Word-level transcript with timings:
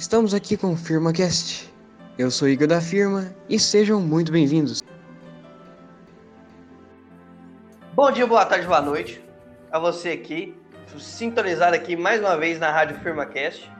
Estamos 0.00 0.32
aqui 0.32 0.56
com 0.56 0.72
o 0.72 0.76
FirmaCast. 0.78 1.70
Eu 2.16 2.30
sou 2.30 2.48
Igor 2.48 2.66
da 2.66 2.80
Firma 2.80 3.34
e 3.50 3.58
sejam 3.58 4.00
muito 4.00 4.32
bem-vindos. 4.32 4.82
Bom 7.92 8.10
dia, 8.10 8.26
boa 8.26 8.46
tarde, 8.46 8.66
boa 8.66 8.80
noite 8.80 9.22
a 9.70 9.78
você 9.78 10.12
aqui, 10.12 10.56
sintonizado 10.98 11.76
aqui 11.76 11.96
mais 11.96 12.18
uma 12.18 12.34
vez 12.34 12.58
na 12.58 12.72
Rádio 12.72 12.98
FirmaCast. 13.00 13.70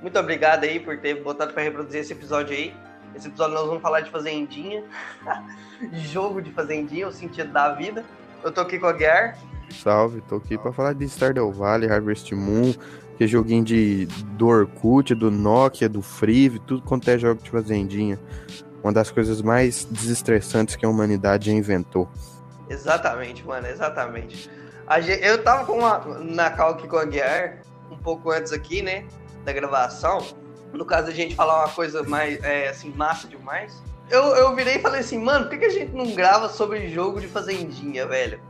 Muito 0.00 0.16
obrigado 0.16 0.62
aí 0.62 0.78
por 0.78 0.96
ter 0.98 1.20
botado 1.20 1.52
para 1.52 1.64
reproduzir 1.64 2.02
esse 2.02 2.12
episódio 2.12 2.54
aí. 2.56 2.72
Esse 3.12 3.26
episódio 3.26 3.54
nós 3.54 3.66
vamos 3.66 3.82
falar 3.82 4.02
de 4.02 4.12
fazendinha, 4.12 4.84
jogo 5.92 6.40
de 6.40 6.52
fazendinha, 6.52 7.08
o 7.08 7.12
sentido 7.12 7.52
da 7.52 7.70
vida. 7.70 8.04
Eu 8.44 8.52
tô 8.52 8.60
aqui 8.60 8.78
com 8.78 8.86
a 8.86 8.92
Guiar. 8.92 9.36
Salve, 9.82 10.20
tô 10.22 10.36
aqui 10.36 10.56
para 10.56 10.72
falar 10.72 10.94
de 10.94 11.04
Stardew 11.08 11.52
Valley, 11.52 11.90
Harvest 11.90 12.34
Moon, 12.34 12.74
que 13.16 13.24
é 13.24 13.26
joguinho 13.26 13.64
de, 13.64 14.06
do 14.36 14.46
Orkut, 14.46 15.14
do 15.14 15.30
Nokia, 15.30 15.88
do 15.88 16.02
Free, 16.02 16.58
tudo 16.60 16.82
quanto 16.82 17.08
é 17.08 17.18
jogo 17.18 17.42
de 17.42 17.50
fazendinha. 17.50 18.18
Uma 18.82 18.92
das 18.92 19.10
coisas 19.10 19.40
mais 19.40 19.84
desestressantes 19.84 20.76
que 20.76 20.84
a 20.84 20.88
humanidade 20.88 21.46
já 21.50 21.52
inventou. 21.56 22.08
Exatamente, 22.68 23.44
mano, 23.46 23.66
exatamente. 23.66 24.50
Gente, 25.00 25.24
eu 25.24 25.42
tava 25.42 25.64
com 25.64 25.78
uma, 25.78 25.98
na 26.20 26.50
cal 26.50 26.70
aqui 26.70 26.86
com 26.86 26.96
a 26.96 27.04
Guiar, 27.04 27.62
um 27.90 27.96
pouco 27.96 28.30
antes 28.30 28.52
aqui, 28.52 28.82
né, 28.82 29.04
da 29.44 29.52
gravação. 29.52 30.18
No 30.72 30.84
caso, 30.84 31.08
a 31.08 31.12
gente 31.12 31.34
falar 31.34 31.64
uma 31.64 31.72
coisa 31.72 32.02
mais, 32.02 32.42
é, 32.42 32.68
assim, 32.68 32.92
massa 32.94 33.28
demais. 33.28 33.82
Eu, 34.10 34.22
eu 34.36 34.54
virei 34.54 34.76
e 34.76 34.80
falei 34.80 35.00
assim, 35.00 35.18
mano, 35.18 35.46
por 35.46 35.50
que, 35.50 35.58
que 35.58 35.64
a 35.66 35.70
gente 35.70 35.92
não 35.92 36.14
grava 36.14 36.48
sobre 36.48 36.88
jogo 36.88 37.20
de 37.20 37.28
fazendinha, 37.28 38.06
velho? 38.06 38.40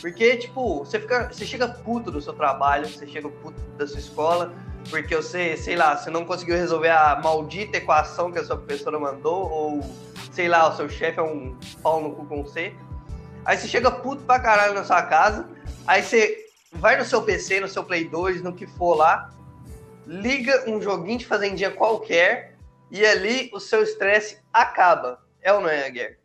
Porque, 0.00 0.36
tipo, 0.36 0.80
você, 0.84 1.00
fica, 1.00 1.28
você 1.32 1.44
chega 1.44 1.68
puto 1.68 2.10
do 2.10 2.20
seu 2.20 2.32
trabalho, 2.32 2.88
você 2.88 3.06
chega 3.06 3.28
puto 3.28 3.60
da 3.76 3.86
sua 3.86 3.98
escola, 3.98 4.54
porque 4.90 5.16
você, 5.16 5.56
sei 5.56 5.76
lá, 5.76 5.96
você 5.96 6.10
não 6.10 6.24
conseguiu 6.24 6.56
resolver 6.56 6.90
a 6.90 7.20
maldita 7.22 7.78
equação 7.78 8.30
que 8.30 8.38
a 8.38 8.44
sua 8.44 8.56
professora 8.56 8.98
mandou, 8.98 9.50
ou, 9.50 9.80
sei 10.30 10.48
lá, 10.48 10.68
o 10.68 10.76
seu 10.76 10.88
chefe 10.88 11.18
é 11.18 11.22
um 11.22 11.56
pau 11.82 12.00
no 12.00 12.14
cu 12.14 12.26
com 12.26 12.42
você. 12.42 12.74
Aí 13.44 13.56
você 13.56 13.66
chega 13.66 13.90
puto 13.90 14.22
pra 14.22 14.38
caralho 14.38 14.74
na 14.74 14.84
sua 14.84 15.02
casa, 15.02 15.48
aí 15.86 16.02
você 16.02 16.46
vai 16.72 16.96
no 16.96 17.04
seu 17.04 17.22
PC, 17.22 17.60
no 17.60 17.68
seu 17.68 17.82
Play 17.82 18.04
2, 18.04 18.42
no 18.42 18.52
que 18.52 18.66
for 18.66 18.94
lá, 18.94 19.32
liga 20.06 20.70
um 20.70 20.80
joguinho 20.80 21.18
de 21.18 21.26
fazendinha 21.26 21.70
qualquer, 21.70 22.56
e 22.90 23.04
ali 23.04 23.50
o 23.52 23.58
seu 23.58 23.82
estresse 23.82 24.38
acaba. 24.52 25.20
É 25.42 25.52
ou 25.52 25.60
não 25.60 25.68
é, 25.68 25.90
Guerra? 25.90 26.17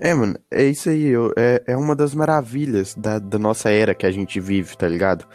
É, 0.00 0.14
mano, 0.14 0.38
é 0.50 0.64
isso 0.64 0.88
aí. 0.88 1.06
Eu, 1.08 1.32
é, 1.36 1.62
é 1.66 1.76
uma 1.76 1.94
das 1.94 2.14
maravilhas 2.14 2.94
da, 2.94 3.18
da 3.18 3.38
nossa 3.38 3.70
era 3.70 3.94
que 3.94 4.06
a 4.06 4.10
gente 4.10 4.40
vive, 4.40 4.74
tá 4.76 4.88
ligado? 4.88 5.26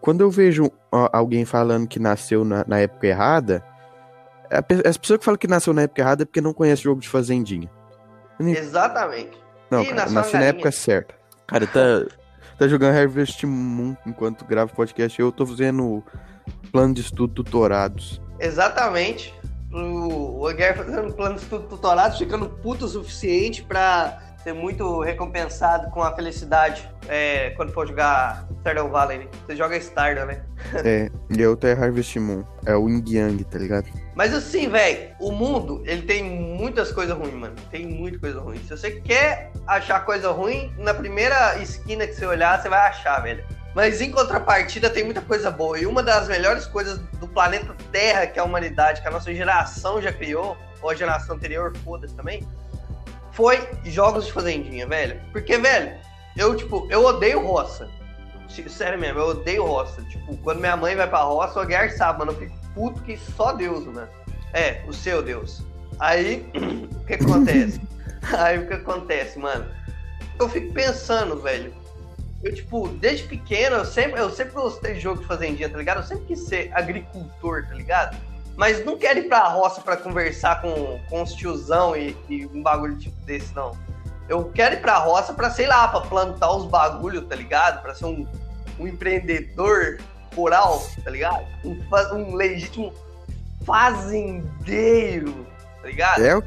Quando 0.00 0.20
eu 0.20 0.30
vejo 0.30 0.70
ó, 0.92 1.08
alguém 1.12 1.44
falando 1.44 1.88
que 1.88 1.98
nasceu 1.98 2.44
na, 2.44 2.64
na 2.66 2.78
época 2.78 3.08
errada, 3.08 3.64
as 4.86 4.96
pessoas 4.96 5.18
que 5.18 5.24
falam 5.24 5.36
que 5.36 5.48
nasceu 5.48 5.74
na 5.74 5.82
época 5.82 6.00
errada 6.00 6.22
é 6.22 6.24
porque 6.24 6.40
não 6.40 6.54
conhece 6.54 6.84
jogo 6.84 7.00
de 7.00 7.08
fazendinha. 7.08 7.68
Exatamente. 8.38 9.36
Não, 9.68 9.84
cara, 9.84 10.08
nasci 10.08 10.34
na 10.34 10.44
época 10.44 10.70
certa. 10.70 11.14
Cara, 11.48 11.66
tá, 11.66 12.06
tá 12.56 12.68
jogando 12.68 12.96
Harvest 12.96 13.44
Moon 13.44 13.96
enquanto 14.06 14.44
gravo 14.44 14.72
podcast. 14.74 15.20
Eu 15.20 15.32
tô 15.32 15.44
fazendo 15.44 16.04
plano 16.70 16.94
de 16.94 17.00
estudo 17.00 17.34
tutorados. 17.34 18.22
Exatamente 18.38 19.37
o 19.72 20.46
Aguiar 20.46 20.76
fazendo 20.76 21.12
planos 21.12 21.42
tutorados, 21.42 22.18
ficando 22.18 22.48
puto 22.48 22.86
o 22.86 22.88
suficiente 22.88 23.62
para 23.62 24.22
ser 24.42 24.52
muito 24.52 25.00
recompensado 25.00 25.90
com 25.90 26.02
a 26.02 26.14
felicidade 26.14 26.88
é, 27.08 27.50
quando 27.50 27.72
for 27.72 27.86
jogar 27.86 28.46
Stardew 28.60 28.88
Valley, 28.88 29.18
né? 29.18 29.26
Você 29.44 29.56
joga 29.56 29.76
Stardew, 29.76 30.26
né? 30.26 30.42
é, 30.84 31.10
e 31.30 31.40
eu 31.40 31.56
tenho 31.56 31.82
Harvest 31.82 32.18
Moon. 32.18 32.44
É 32.64 32.74
o 32.74 32.88
Yin 32.88 33.02
Yang, 33.06 33.44
tá 33.44 33.58
ligado? 33.58 33.88
Mas 34.14 34.34
assim, 34.34 34.68
velho, 34.68 35.10
o 35.20 35.32
mundo, 35.32 35.82
ele 35.84 36.02
tem 36.02 36.22
muitas 36.22 36.92
coisas 36.92 37.16
ruins, 37.16 37.34
mano. 37.34 37.54
Tem 37.70 37.86
muita 37.86 38.18
coisa 38.18 38.40
ruim. 38.40 38.58
Se 38.58 38.70
você 38.70 38.90
quer 38.90 39.52
achar 39.66 40.04
coisa 40.04 40.30
ruim, 40.30 40.72
na 40.78 40.94
primeira 40.94 41.60
esquina 41.60 42.06
que 42.06 42.14
você 42.14 42.26
olhar, 42.26 42.60
você 42.60 42.68
vai 42.68 42.88
achar, 42.88 43.20
velho. 43.20 43.44
Mas 43.74 44.00
em 44.00 44.10
contrapartida 44.10 44.90
tem 44.90 45.04
muita 45.04 45.20
coisa 45.20 45.50
boa. 45.50 45.78
E 45.78 45.86
uma 45.86 46.02
das 46.02 46.28
melhores 46.28 46.66
coisas 46.66 46.98
do 47.20 47.28
planeta 47.28 47.76
Terra 47.92 48.26
que 48.26 48.38
a 48.38 48.44
humanidade, 48.44 49.00
que 49.02 49.08
a 49.08 49.10
nossa 49.10 49.32
geração 49.34 50.00
já 50.00 50.12
criou, 50.12 50.56
ou 50.80 50.90
a 50.90 50.94
geração 50.94 51.36
anterior, 51.36 51.76
foda-se 51.84 52.14
também, 52.14 52.46
foi 53.32 53.68
jogos 53.84 54.26
de 54.26 54.32
fazendinha, 54.32 54.86
velho. 54.86 55.20
Porque, 55.32 55.56
velho, 55.58 55.96
eu, 56.36 56.56
tipo, 56.56 56.86
eu 56.90 57.04
odeio 57.04 57.44
roça. 57.46 57.88
Sério 58.68 58.98
mesmo, 58.98 59.20
eu 59.20 59.28
odeio 59.28 59.64
roça. 59.64 60.02
Tipo, 60.02 60.36
quando 60.38 60.58
minha 60.58 60.76
mãe 60.76 60.96
vai 60.96 61.08
pra 61.08 61.20
roça, 61.20 61.60
o 61.60 61.66
Guiar 61.66 61.90
sabe, 61.92 62.20
mano, 62.20 62.32
eu 62.32 62.36
fico 62.36 62.56
puto 62.74 63.02
que 63.02 63.16
só 63.16 63.52
Deus, 63.52 63.84
né? 63.86 64.08
É, 64.52 64.82
o 64.86 64.92
seu 64.92 65.22
Deus. 65.22 65.62
Aí, 66.00 66.50
o 66.92 67.04
que 67.04 67.14
acontece? 67.14 67.80
Aí, 68.36 68.58
o 68.58 68.66
que 68.66 68.74
acontece, 68.74 69.38
mano? 69.38 69.70
Eu 70.40 70.48
fico 70.48 70.72
pensando, 70.72 71.40
velho, 71.40 71.72
eu, 72.42 72.54
tipo, 72.54 72.88
desde 72.88 73.26
pequeno, 73.26 73.76
eu 73.76 73.84
sempre, 73.84 74.20
eu 74.20 74.30
sempre 74.30 74.52
gostei 74.52 74.94
de 74.94 75.00
jogo 75.00 75.20
de 75.20 75.26
fazendinha, 75.26 75.68
tá 75.68 75.76
ligado? 75.76 75.98
Eu 75.98 76.04
sempre 76.04 76.26
quis 76.26 76.40
ser 76.40 76.70
agricultor, 76.72 77.66
tá 77.66 77.74
ligado? 77.74 78.16
Mas 78.56 78.84
não 78.84 78.96
quero 78.96 79.20
ir 79.20 79.28
pra 79.28 79.48
roça 79.48 79.80
pra 79.80 79.96
conversar 79.96 80.60
com, 80.60 81.00
com 81.08 81.22
os 81.22 81.32
tiozão 81.32 81.96
e, 81.96 82.16
e 82.28 82.46
um 82.46 82.62
bagulho 82.62 82.96
tipo 82.96 83.16
desse, 83.24 83.54
não. 83.54 83.76
Eu 84.28 84.44
quero 84.54 84.74
ir 84.74 84.80
pra 84.80 84.98
roça 84.98 85.32
pra, 85.32 85.50
sei 85.50 85.66
lá, 85.66 85.88
pra 85.88 86.02
plantar 86.02 86.52
os 86.52 86.66
bagulhos, 86.66 87.26
tá 87.26 87.34
ligado? 87.34 87.82
Pra 87.82 87.94
ser 87.94 88.04
um, 88.04 88.26
um 88.78 88.86
empreendedor 88.86 89.98
rural, 90.36 90.84
tá 91.02 91.10
ligado? 91.10 91.44
Um, 91.64 91.80
um 92.14 92.34
legítimo 92.34 92.92
fazendeiro, 93.64 95.46
tá 95.82 95.88
ligado? 95.88 96.24
É, 96.24 96.42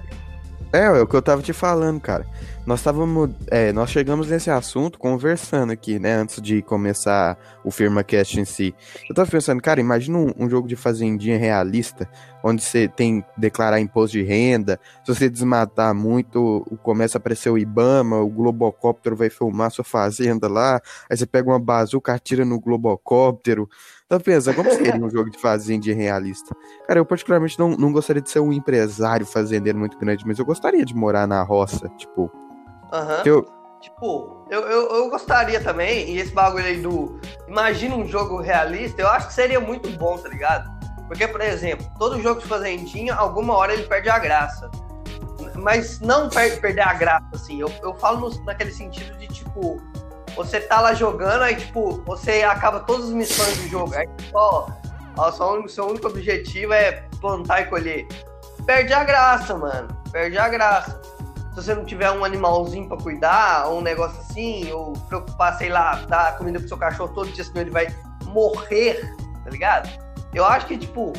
é, 0.74 0.86
é 0.86 1.02
o 1.02 1.08
que 1.08 1.16
eu 1.16 1.22
tava 1.22 1.42
te 1.42 1.54
falando, 1.54 2.00
cara. 2.00 2.26
Nós 2.64 2.80
estávamos, 2.80 3.32
é, 3.48 3.74
nós 3.74 3.90
chegamos 3.90 4.30
nesse 4.30 4.52
assunto 4.52 5.00
conversando 5.00 5.72
aqui, 5.72 5.98
né, 5.98 6.14
antes 6.14 6.40
de 6.40 6.62
começar 6.62 7.36
o 7.64 7.72
FirmaCast 7.72 8.40
em 8.40 8.46
si. 8.46 8.76
Eu 9.10 9.16
tava 9.16 9.30
pensando, 9.30 9.60
cara, 9.60 9.82
imagina 9.82 10.20
um, 10.20 10.32
um 10.38 10.48
jogo 10.48 10.68
de 10.68 10.76
fazendinha 10.76 11.40
realista, 11.40 12.08
onde 12.44 12.62
você 12.62 12.88
tem 12.88 13.22
que 13.22 13.28
declarar 13.36 13.80
imposto 13.80 14.16
de 14.16 14.24
renda, 14.24 14.80
se 15.04 15.14
você 15.14 15.28
desmatar 15.28 15.96
muito, 15.96 16.64
começa 16.84 17.18
a 17.18 17.20
aparecer 17.20 17.50
o 17.50 17.58
Ibama, 17.58 18.20
o 18.20 18.30
Globocóptero 18.30 19.16
vai 19.16 19.32
filmar 19.32 19.72
sua 19.72 19.84
fazenda 19.84 20.48
lá, 20.48 20.80
aí 21.10 21.18
você 21.18 21.26
pega 21.26 21.50
uma 21.50 21.60
bazuca, 21.60 22.14
atira 22.14 22.46
no 22.46 22.60
Globocóptero. 22.60 23.68
Tá 24.08 24.20
pensando, 24.20 24.56
como 24.56 24.70
seria 24.70 25.04
um 25.04 25.10
jogo 25.10 25.32
de 25.32 25.40
fazendinha 25.40 25.96
realista? 25.96 26.56
Cara, 26.86 27.00
eu 27.00 27.06
particularmente 27.06 27.58
não, 27.58 27.70
não 27.70 27.92
gostaria 27.92 28.22
de 28.22 28.30
ser 28.30 28.40
um 28.40 28.54
empresário 28.54 29.26
fazendeiro 29.26 29.80
muito 29.80 29.98
grande, 29.98 30.28
mas 30.28 30.38
eu 30.38 30.46
gostaria 30.46 30.86
de 30.86 30.94
morar 30.94 31.26
na 31.26 31.42
roça, 31.42 31.90
tipo, 31.98 32.30
Aham. 32.92 33.18
Uhum. 33.18 33.24
Eu... 33.26 33.62
Tipo, 33.82 34.46
eu, 34.52 34.62
eu, 34.62 34.96
eu, 34.96 35.10
gostaria 35.10 35.60
também, 35.60 36.12
e 36.12 36.20
esse 36.20 36.32
bagulho 36.32 36.66
aí 36.66 36.80
do. 36.80 37.20
Imagina 37.48 37.96
um 37.96 38.06
jogo 38.06 38.40
realista, 38.40 39.02
eu 39.02 39.08
acho 39.08 39.30
que 39.30 39.34
seria 39.34 39.60
muito 39.60 39.90
bom, 39.98 40.20
tá 40.20 40.30
ligado? 40.30 40.70
Porque, 41.08 41.28
por 41.28 41.42
exemplo, 41.42 41.90
todo 41.98 42.22
jogo 42.22 42.40
de 42.40 42.48
fazendinha, 42.48 43.16
alguma 43.16 43.56
hora 43.58 43.74
ele 43.74 43.84
perde 43.84 44.08
a 44.08 44.20
graça. 44.20 44.70
Mas 45.56 46.00
não 46.00 46.30
per 46.30 46.62
perder 46.62 46.82
a 46.82 46.94
graça, 46.94 47.26
assim. 47.34 47.60
Eu, 47.60 47.74
eu 47.82 47.96
falo 47.96 48.30
no, 48.30 48.46
naquele 48.46 48.72
sentido 48.72 49.18
de, 49.18 49.28
tipo, 49.28 49.82
você 50.36 50.62
tá 50.62 50.80
lá 50.80 50.94
jogando, 50.94 51.42
aí, 51.42 51.56
tipo, 51.56 52.04
você 52.06 52.44
acaba 52.44 52.82
todas 52.82 53.08
as 53.08 53.14
missões 53.14 53.58
do 53.58 53.68
jogo. 53.68 53.96
Aí, 53.96 54.08
ó, 54.32 54.70
ó 55.18 55.32
só, 55.32 55.68
seu 55.68 55.88
único 55.88 56.08
objetivo 56.08 56.72
é 56.72 57.04
plantar 57.20 57.62
e 57.62 57.66
colher. 57.66 58.08
Perde 58.64 58.94
a 58.94 59.04
graça, 59.04 59.58
mano. 59.58 59.88
Perde 60.12 60.38
a 60.38 60.48
graça 60.48 61.02
se 61.52 61.56
você 61.56 61.76
não 61.76 61.84
tiver 61.84 62.10
um 62.12 62.24
animalzinho 62.24 62.88
para 62.88 62.98
cuidar, 62.98 63.68
ou 63.68 63.80
um 63.80 63.82
negócio 63.82 64.20
assim, 64.22 64.72
ou 64.72 64.94
preocupar, 64.94 65.58
sei 65.58 65.70
lá, 65.70 65.96
dar 66.08 66.38
comida 66.38 66.60
pro 66.60 66.68
seu 66.68 66.78
cachorro 66.78 67.14
todo 67.14 67.32
dia, 67.32 67.44
senão 67.44 67.62
ele 67.62 67.72
vai 67.72 67.88
morrer, 68.26 69.14
tá 69.44 69.50
ligado? 69.50 69.90
Eu 70.34 70.46
acho 70.46 70.66
que, 70.66 70.78
tipo, 70.78 71.12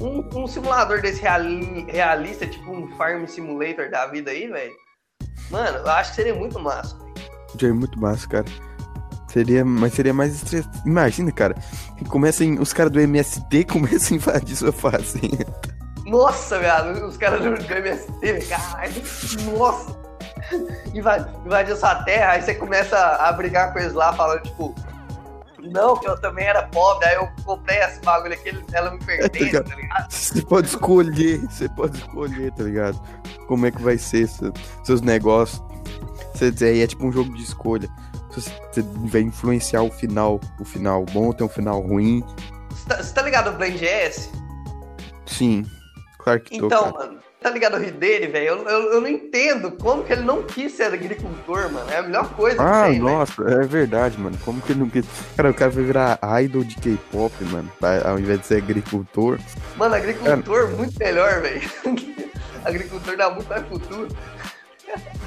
um, 0.00 0.28
um 0.34 0.46
simulador 0.46 1.00
desse 1.00 1.22
reali 1.22 1.84
realista, 1.88 2.46
tipo 2.46 2.72
um 2.72 2.88
Farm 2.96 3.26
Simulator 3.26 3.88
da 3.90 4.06
vida 4.06 4.32
aí, 4.32 4.48
velho, 4.48 4.72
mano, 5.50 5.78
eu 5.78 5.90
acho 5.90 6.10
que 6.10 6.16
seria 6.16 6.34
muito 6.34 6.58
massa. 6.58 6.98
Seria 7.52 7.74
muito 7.74 8.00
massa, 8.00 8.26
cara. 8.28 8.46
Seria, 9.28 9.64
mas 9.64 9.94
seria 9.94 10.12
mais 10.12 10.34
estressante. 10.34 10.80
Imagina, 10.84 11.30
cara, 11.30 11.54
começam, 12.08 12.60
os 12.60 12.72
caras 12.72 12.90
do 12.90 13.00
MST 13.00 13.64
começam 13.70 14.16
a 14.16 14.16
invadir 14.16 14.56
sua 14.56 14.72
fazenda. 14.72 15.69
Nossa, 16.10 16.58
velho, 16.58 17.06
os 17.06 17.16
caras 17.16 17.40
do 17.40 17.72
MST, 17.72 18.48
caralho. 18.48 18.92
Nossa. 19.56 20.00
Invadiu 21.44 21.76
sua 21.76 22.02
terra, 22.02 22.32
aí 22.32 22.42
você 22.42 22.54
começa 22.54 22.98
a 22.98 23.32
brigar 23.32 23.72
com 23.72 23.78
eles 23.78 23.92
lá, 23.92 24.12
falando, 24.12 24.42
tipo, 24.42 24.74
não, 25.60 25.96
que 25.96 26.08
eu 26.08 26.20
também 26.20 26.46
era 26.46 26.64
pobre, 26.64 27.06
aí 27.06 27.14
eu 27.14 27.28
comprei 27.44 27.78
esse 27.78 28.00
bagulho 28.00 28.34
aqui, 28.34 28.60
ela 28.72 28.90
me 28.90 28.98
pertence, 28.98 29.54
é, 29.56 29.62
tá, 29.62 29.70
tá 29.70 29.76
ligado? 29.76 30.10
Você 30.10 30.42
pode 30.42 30.66
escolher, 30.66 31.38
você 31.48 31.68
pode 31.68 31.98
escolher, 31.98 32.52
tá 32.54 32.64
ligado? 32.64 33.00
Como 33.46 33.66
é 33.66 33.70
que 33.70 33.80
vai 33.80 33.96
ser 33.96 34.26
seu, 34.26 34.52
seus 34.82 35.00
negócios. 35.02 35.62
Você 36.34 36.50
dizer, 36.50 36.70
aí 36.70 36.82
é 36.82 36.86
tipo 36.88 37.06
um 37.06 37.12
jogo 37.12 37.32
de 37.36 37.42
escolha. 37.44 37.88
Você 38.30 38.82
vai 39.04 39.20
influenciar 39.20 39.82
o 39.82 39.90
final, 39.90 40.40
o 40.58 40.64
final 40.64 41.04
bom, 41.04 41.32
tem 41.32 41.46
um 41.46 41.50
final 41.50 41.80
ruim. 41.80 42.24
Você 42.70 42.88
tá, 42.88 42.96
você 42.96 43.14
tá 43.14 43.22
ligado 43.22 43.50
o 43.50 43.52
Blend 43.52 43.78
GS? 43.78 44.28
sim. 45.26 45.64
Claro 46.22 46.40
que 46.40 46.58
tô, 46.58 46.66
Então, 46.66 46.92
cara. 46.92 47.06
mano, 47.06 47.18
tá 47.40 47.50
ligado 47.50 47.74
o 47.76 47.78
rir 47.80 47.92
dele, 47.92 48.26
velho? 48.28 48.46
Eu, 48.46 48.68
eu, 48.68 48.92
eu 48.94 49.00
não 49.00 49.08
entendo 49.08 49.70
como 49.72 50.04
que 50.04 50.12
ele 50.12 50.22
não 50.22 50.42
quis 50.42 50.72
ser 50.72 50.92
agricultor, 50.92 51.70
mano. 51.72 51.90
É 51.90 51.98
a 51.98 52.02
melhor 52.02 52.28
coisa 52.34 52.56
que 52.56 52.62
Ah, 52.62 52.82
tem, 52.84 52.92
velho. 52.92 53.04
nossa, 53.04 53.42
é 53.50 53.66
verdade, 53.66 54.18
mano. 54.18 54.36
Como 54.44 54.60
que 54.60 54.72
ele 54.72 54.80
não 54.80 54.88
quis. 54.90 55.04
Cara, 55.36 55.50
o 55.50 55.54
cara 55.54 55.70
vai 55.70 55.84
virar 55.84 56.18
idol 56.42 56.64
de 56.64 56.76
K-pop, 56.76 57.32
mano. 57.44 57.70
Ao 58.04 58.18
invés 58.18 58.40
de 58.40 58.46
ser 58.46 58.56
agricultor. 58.58 59.38
Mano, 59.76 59.94
agricultor 59.94 60.68
muito 60.70 60.98
melhor, 60.98 61.40
velho. 61.40 61.60
agricultor 62.64 63.16
dá 63.16 63.30
muito 63.30 63.48
mais 63.48 63.66
futuro. 63.66 64.08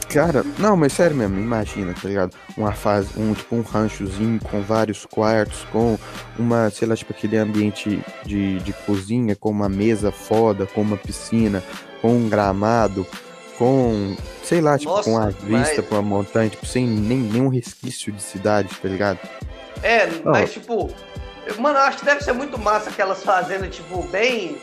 Cara, 0.10 0.44
não, 0.60 0.78
mas 0.78 0.94
sério 0.94 1.16
mesmo, 1.16 1.40
imagina, 1.40 1.94
tá 2.00 2.08
ligado? 2.08 2.36
Uma 2.56 2.72
fase, 2.72 3.10
um 3.18 3.34
tipo 3.34 3.56
um 3.56 3.62
ranchozinho 3.62 4.40
com 4.40 4.62
vários 4.62 5.06
quartos, 5.06 5.66
com 5.72 5.98
uma, 6.38 6.70
sei 6.70 6.88
lá, 6.88 6.96
tipo 6.96 7.12
aquele 7.12 7.36
ambiente 7.36 8.00
de, 8.24 8.60
de 8.60 8.74
cozinha, 8.74 9.36
com 9.36 9.50
uma 9.50 9.68
mesa 9.68 10.12
foda, 10.12 10.68
com 10.68 10.82
uma 10.82 10.98
piscina, 10.98 11.64
com 12.00 12.16
um 12.16 12.30
gramado, 12.30 13.08
com, 13.58 14.16
sei 14.44 14.62
lá, 14.62 14.78
tipo, 14.78 14.92
Nossa, 14.92 15.10
com 15.10 15.18
a 15.18 15.30
vista 15.30 15.82
pra 15.82 16.00
uma 16.00 16.18
montanha, 16.18 16.50
tipo, 16.50 16.66
sem 16.66 16.86
nem, 16.86 17.18
nenhum 17.18 17.48
resquício 17.48 18.12
de 18.12 18.22
cidade, 18.22 18.70
tá 18.80 18.88
ligado? 18.88 19.20
É, 19.82 20.08
mas 20.24 20.54
tipo, 20.54 20.94
mano, 21.58 21.80
eu 21.80 21.84
acho 21.84 21.98
que 21.98 22.06
deve 22.06 22.24
ser 22.24 22.34
muito 22.34 22.60
massa 22.60 22.92
aquelas 22.92 23.24
fazendas, 23.24 23.76
tipo, 23.76 24.04
bem 24.04 24.58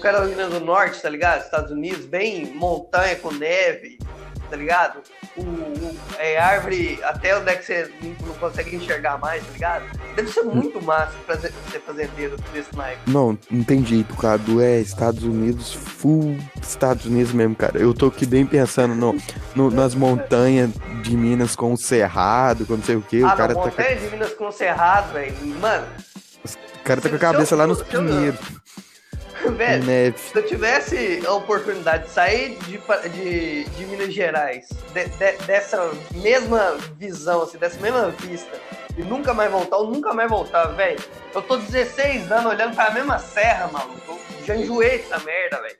Carolina 0.00 0.48
do 0.48 0.60
Norte, 0.60 1.02
tá 1.02 1.08
ligado? 1.08 1.42
Estados 1.42 1.70
Unidos, 1.70 2.06
bem 2.06 2.46
montanha 2.54 3.16
com 3.16 3.30
neve, 3.30 3.98
tá 4.46 4.56
ligado? 4.56 5.00
O, 5.36 5.42
o- 5.42 5.96
é 6.18 6.38
árvore 6.38 6.98
até 7.02 7.36
onde 7.36 7.50
é 7.50 7.56
que 7.56 7.64
você 7.64 7.90
não, 8.00 8.28
não 8.28 8.34
consegue 8.34 8.76
enxergar 8.76 9.18
mais, 9.18 9.44
tá 9.44 9.52
ligado? 9.52 9.84
Deve 10.14 10.30
ser 10.32 10.42
muito 10.42 10.80
massa 10.82 11.12
fazer, 11.26 11.52
ser 11.70 11.80
fazendeiro 11.80 12.36
desse 12.52 12.74
naipe. 12.74 13.00
Não, 13.06 13.36
jeito, 13.84 14.14
Cadu. 14.16 14.60
É 14.62 14.78
Estados 14.80 15.22
Unidos, 15.22 15.74
full 15.74 16.36
Estados 16.62 17.04
Unidos 17.06 17.32
mesmo, 17.32 17.54
cara. 17.54 17.78
Eu 17.78 17.92
tô 17.92 18.06
aqui 18.06 18.24
bem 18.24 18.46
pensando 18.46 18.94
no, 18.94 19.14
no- 19.54 19.70
nas 19.70 19.94
montanhas 19.94 20.70
de 21.02 21.16
Minas 21.16 21.54
com 21.54 21.72
o 21.72 21.76
Cerrado, 21.76 22.64
com 22.66 22.74
não 22.76 22.82
sei 22.82 22.96
o 22.96 23.02
que. 23.02 23.22
ah, 23.22 23.34
o 23.34 23.36
cara 23.36 23.52
não, 23.54 23.60
tá, 23.62 23.66
montanha 23.68 23.96
de 23.96 24.08
Minas 24.10 24.32
com 24.32 24.50
Cerrado, 24.50 25.12
velho. 25.12 25.36
Mano, 25.60 25.86
o 26.44 26.84
cara 26.84 27.00
tá 27.00 27.08
com 27.08 27.14
a 27.14 27.18
eu 27.18 27.20
cabeça 27.20 27.54
lá 27.56 27.66
nos 27.66 27.80
eu- 27.80 27.84
pinheiros, 27.84 28.40
velho, 29.52 29.84
neve. 29.84 30.18
Se 30.18 30.36
eu 30.36 30.46
tivesse 30.46 31.22
a 31.26 31.32
oportunidade 31.32 32.04
de 32.04 32.10
sair 32.10 32.56
de, 32.60 32.78
de, 33.10 33.64
de 33.64 33.86
Minas 33.86 34.12
Gerais, 34.12 34.68
de- 34.92 35.08
de- 35.08 35.44
dessa 35.46 35.90
mesma 36.14 36.76
visão, 36.98 37.42
assim, 37.42 37.58
dessa 37.58 37.80
mesma 37.80 38.10
vista, 38.10 38.60
e 38.96 39.02
nunca 39.02 39.32
mais 39.34 39.50
voltar, 39.50 39.76
eu 39.76 39.86
nunca 39.86 40.12
mais 40.14 40.28
voltar, 40.30 40.64
velho. 40.68 40.98
Eu 41.34 41.42
tô 41.42 41.56
16 41.56 42.30
anos 42.32 42.46
olhando 42.52 42.74
pra 42.74 42.90
mesma 42.90 43.18
serra, 43.18 43.68
maluco. 43.68 44.18
Eu 44.40 44.44
já 44.46 44.56
enjoei 44.56 44.98
dessa 44.98 45.18
merda, 45.20 45.60
velho. 45.62 45.76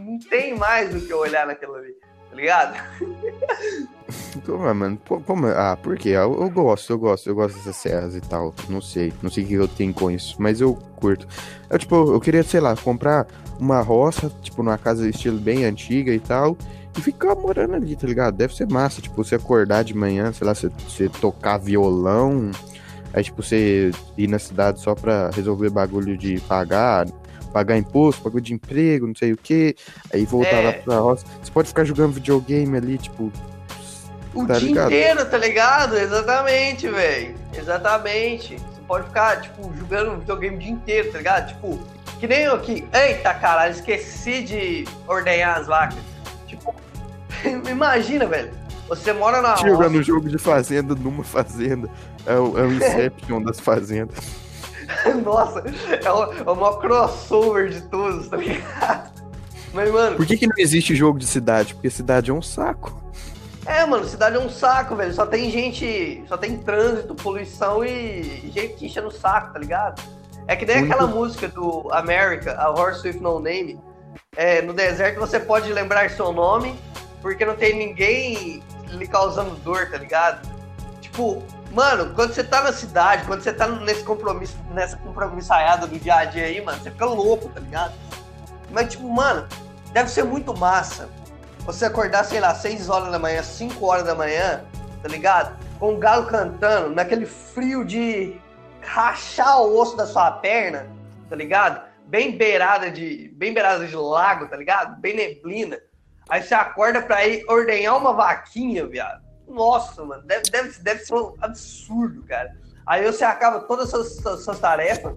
Não 0.00 0.18
tem 0.18 0.54
mais 0.56 0.94
o 0.94 1.06
que 1.06 1.12
eu 1.12 1.18
olhar 1.18 1.46
naquilo 1.46 1.74
ali, 1.74 1.92
tá 2.30 2.34
ligado? 2.36 2.76
Como, 4.44 4.74
mano? 4.74 4.96
Pô, 5.04 5.20
como- 5.20 5.46
ah, 5.48 5.76
por 5.80 5.96
quê? 5.96 6.10
Eu, 6.10 6.40
eu 6.40 6.50
gosto, 6.50 6.92
eu 6.92 6.98
gosto, 6.98 7.28
eu 7.28 7.34
gosto 7.34 7.56
dessas 7.56 7.76
serras 7.76 8.14
e 8.14 8.20
tal. 8.20 8.54
Não 8.68 8.80
sei, 8.80 9.12
não 9.22 9.30
sei 9.30 9.44
o 9.44 9.46
que 9.46 9.54
eu 9.54 9.68
tenho 9.68 9.92
com 9.92 10.10
isso, 10.10 10.36
mas 10.38 10.60
eu 10.60 10.74
curto. 10.96 11.26
Eu, 11.68 11.78
tipo, 11.78 11.94
eu 12.12 12.20
queria, 12.20 12.42
sei 12.44 12.60
lá, 12.60 12.76
comprar 12.76 13.26
uma 13.58 13.80
roça, 13.80 14.30
tipo, 14.42 14.62
numa 14.62 14.78
casa 14.78 15.08
estilo 15.08 15.38
bem 15.38 15.64
antiga 15.64 16.12
e 16.12 16.20
tal, 16.20 16.56
e 16.96 17.00
ficar 17.00 17.34
morando 17.34 17.74
ali, 17.74 17.96
tá 17.96 18.06
ligado? 18.06 18.36
Deve 18.36 18.54
ser 18.54 18.68
massa, 18.70 19.00
tipo, 19.02 19.16
você 19.22 19.34
acordar 19.34 19.82
de 19.82 19.94
manhã, 19.94 20.32
sei 20.32 20.46
lá, 20.46 20.54
você, 20.54 20.68
você 20.88 21.08
tocar 21.08 21.58
violão, 21.58 22.50
aí, 23.12 23.24
tipo, 23.24 23.42
você 23.42 23.90
ir 24.16 24.28
na 24.28 24.38
cidade 24.38 24.80
só 24.80 24.94
pra 24.94 25.30
resolver 25.30 25.70
bagulho 25.70 26.16
de 26.16 26.38
pagar. 26.42 27.06
Pagar 27.52 27.78
imposto, 27.78 28.22
bagulho 28.22 28.42
de 28.42 28.52
emprego, 28.52 29.06
não 29.06 29.14
sei 29.14 29.32
o 29.32 29.36
que, 29.36 29.74
aí 30.12 30.26
voltar 30.26 30.56
É. 30.56 30.66
lá 30.66 30.72
pra 30.74 30.98
roça. 30.98 31.24
Você 31.42 31.50
pode 31.50 31.68
ficar 31.68 31.84
jogando 31.84 32.12
videogame 32.12 32.76
ali, 32.76 32.98
tipo, 32.98 33.32
O 34.36 34.46
Tá 34.46 34.58
dia 34.58 34.68
ligado? 34.68 34.86
inteiro, 34.86 35.24
tá 35.26 35.38
ligado? 35.38 35.96
Exatamente, 35.96 36.88
velho. 36.88 37.34
Exatamente. 37.54 38.56
Você 38.56 38.80
pode 38.86 39.06
ficar, 39.06 39.40
tipo, 39.40 39.72
jogando 39.76 40.18
videogame 40.18 40.56
o 40.56 40.58
dia 40.58 40.70
inteiro, 40.72 41.12
tá 41.12 41.18
ligado? 41.18 41.48
Tipo, 41.48 41.78
que 42.20 42.26
nem 42.26 42.40
eu 42.42 42.54
aqui. 42.54 42.86
Eita, 42.92 43.34
caralho, 43.34 43.72
esqueci 43.72 44.42
de 44.42 44.84
ordenhar 45.06 45.58
as 45.58 45.66
vacas. 45.66 45.98
Tipo, 46.46 46.74
imagina, 47.68 48.26
velho. 48.26 48.50
Você 48.88 49.12
mora 49.12 49.42
na 49.42 49.50
roça. 49.50 49.66
Jogando 49.68 50.02
jogo 50.02 50.28
de 50.28 50.38
fazenda 50.38 50.94
numa 50.94 51.24
fazenda. 51.24 51.88
É 52.24 52.34
o, 52.34 52.58
é 52.58 52.62
o 52.62 52.72
Inception 52.72 53.42
das 53.42 53.58
fazendas. 53.58 54.16
Nossa, 55.24 55.64
é 56.04 56.12
o, 56.12 56.32
é 56.32 56.50
o 56.50 56.54
maior 56.54 56.78
crossover 56.80 57.68
de 57.70 57.80
todos, 57.82 58.28
tá 58.28 58.36
ligado? 58.36 59.10
Mas, 59.74 59.90
mano, 59.90 60.16
Por 60.16 60.24
que, 60.24 60.36
que 60.36 60.46
não 60.46 60.54
existe 60.56 60.94
jogo 60.94 61.18
de 61.18 61.26
cidade? 61.26 61.74
Porque 61.74 61.90
cidade 61.90 62.30
é 62.30 62.34
um 62.34 62.40
saco. 62.40 63.02
É, 63.66 63.84
mano, 63.86 64.04
cidade 64.04 64.36
é 64.36 64.38
um 64.38 64.48
saco, 64.48 64.94
velho. 64.96 65.12
Só 65.12 65.26
tem 65.26 65.50
gente, 65.50 66.24
só 66.28 66.36
tem 66.36 66.56
trânsito, 66.58 67.14
poluição 67.14 67.84
e 67.84 68.50
gente 68.52 68.74
que 68.74 68.86
enche 68.86 69.00
no 69.00 69.10
saco, 69.10 69.52
tá 69.52 69.58
ligado? 69.58 70.02
É 70.46 70.54
que 70.54 70.64
nem 70.64 70.78
Único- 70.78 70.92
aquela 70.92 71.08
música 71.08 71.48
do 71.48 71.88
America, 71.92 72.54
a 72.58 72.70
Horse 72.70 73.06
with 73.08 73.20
No 73.20 73.40
Name. 73.40 73.80
É, 74.36 74.62
no 74.62 74.72
deserto 74.72 75.18
você 75.18 75.40
pode 75.40 75.72
lembrar 75.72 76.08
seu 76.10 76.32
nome, 76.32 76.78
porque 77.20 77.44
não 77.44 77.56
tem 77.56 77.76
ninguém 77.76 78.62
lhe 78.88 79.06
causando 79.08 79.54
dor, 79.56 79.90
tá 79.90 79.98
ligado? 79.98 80.48
Tipo, 81.00 81.42
mano, 81.72 82.14
quando 82.14 82.32
você 82.32 82.44
tá 82.44 82.62
na 82.62 82.72
cidade, 82.72 83.24
quando 83.26 83.42
você 83.42 83.52
tá 83.52 83.66
nesse 83.66 84.04
compromisso, 84.04 84.56
nessa 84.72 84.96
compromissaiada 84.98 85.86
do 85.86 85.98
dia 85.98 86.14
a 86.16 86.24
dia 86.24 86.44
aí, 86.44 86.60
mano, 86.64 86.80
você 86.80 86.90
fica 86.90 87.06
louco, 87.06 87.48
tá 87.48 87.60
ligado? 87.60 87.94
Mas, 88.70 88.90
tipo, 88.90 89.08
mano, 89.08 89.46
deve 89.92 90.10
ser 90.10 90.22
muito 90.24 90.56
massa 90.56 91.08
você 91.66 91.84
acordar, 91.86 92.24
sei 92.24 92.40
lá, 92.40 92.54
6 92.54 92.88
horas 92.88 93.10
da 93.10 93.18
manhã, 93.18 93.42
5 93.42 93.84
horas 93.84 94.04
da 94.04 94.14
manhã, 94.14 94.64
tá 95.02 95.08
ligado? 95.08 95.56
Com 95.78 95.94
o 95.94 95.98
galo 95.98 96.26
cantando, 96.26 96.94
naquele 96.94 97.26
frio 97.26 97.84
de 97.84 98.36
rachar 98.80 99.60
o 99.62 99.76
osso 99.76 99.96
da 99.96 100.06
sua 100.06 100.30
perna, 100.30 100.86
tá 101.28 101.34
ligado? 101.34 101.84
Bem 102.06 102.36
beirada 102.36 102.88
de, 102.90 103.32
bem 103.34 103.52
beirada 103.52 103.84
de 103.84 103.96
lago, 103.96 104.46
tá 104.46 104.56
ligado? 104.56 105.00
Bem 105.00 105.16
neblina. 105.16 105.78
Aí 106.28 106.42
você 106.42 106.54
acorda 106.54 107.02
pra 107.02 107.26
ir 107.26 107.44
ordenhar 107.48 107.96
uma 107.96 108.12
vaquinha, 108.12 108.86
viado. 108.86 109.24
Nossa, 109.48 110.04
mano, 110.04 110.22
deve, 110.22 110.42
deve, 110.50 110.78
deve 110.80 111.04
ser 111.04 111.14
um 111.14 111.34
absurdo, 111.40 112.22
cara. 112.24 112.54
Aí 112.86 113.04
você 113.04 113.24
acaba 113.24 113.60
todas 113.60 113.92
as 113.92 114.16
suas, 114.16 114.44
suas- 114.44 114.58
tarefas. 114.60 115.14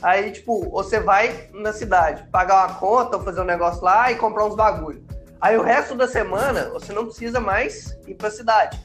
Aí, 0.00 0.30
tipo, 0.32 0.70
você 0.70 1.00
vai 1.00 1.50
na 1.52 1.72
cidade, 1.72 2.24
pagar 2.30 2.66
uma 2.68 2.74
conta, 2.76 3.16
ou 3.16 3.22
fazer 3.24 3.40
um 3.40 3.44
negócio 3.44 3.82
lá 3.82 4.10
e 4.10 4.16
comprar 4.16 4.44
uns 4.44 4.54
bagulho. 4.54 5.04
Aí 5.40 5.56
o 5.56 5.62
resto 5.62 5.94
da 5.94 6.08
semana 6.08 6.68
você 6.70 6.92
não 6.92 7.06
precisa 7.06 7.40
mais 7.40 7.96
ir 8.06 8.14
pra 8.14 8.30
cidade. 8.30 8.78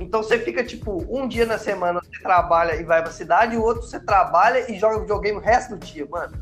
Então 0.00 0.22
você 0.22 0.38
fica, 0.38 0.64
tipo, 0.64 1.04
um 1.08 1.28
dia 1.28 1.44
na 1.44 1.58
semana 1.58 2.00
você 2.00 2.22
trabalha 2.22 2.74
e 2.74 2.84
vai 2.84 3.02
pra 3.02 3.12
cidade, 3.12 3.54
e 3.54 3.58
o 3.58 3.62
outro 3.62 3.82
você 3.82 4.00
trabalha 4.00 4.70
e 4.70 4.78
joga 4.78 5.00
videogame 5.00 5.38
o 5.38 5.40
resto 5.40 5.76
do 5.76 5.84
dia, 5.84 6.06
mano. 6.10 6.32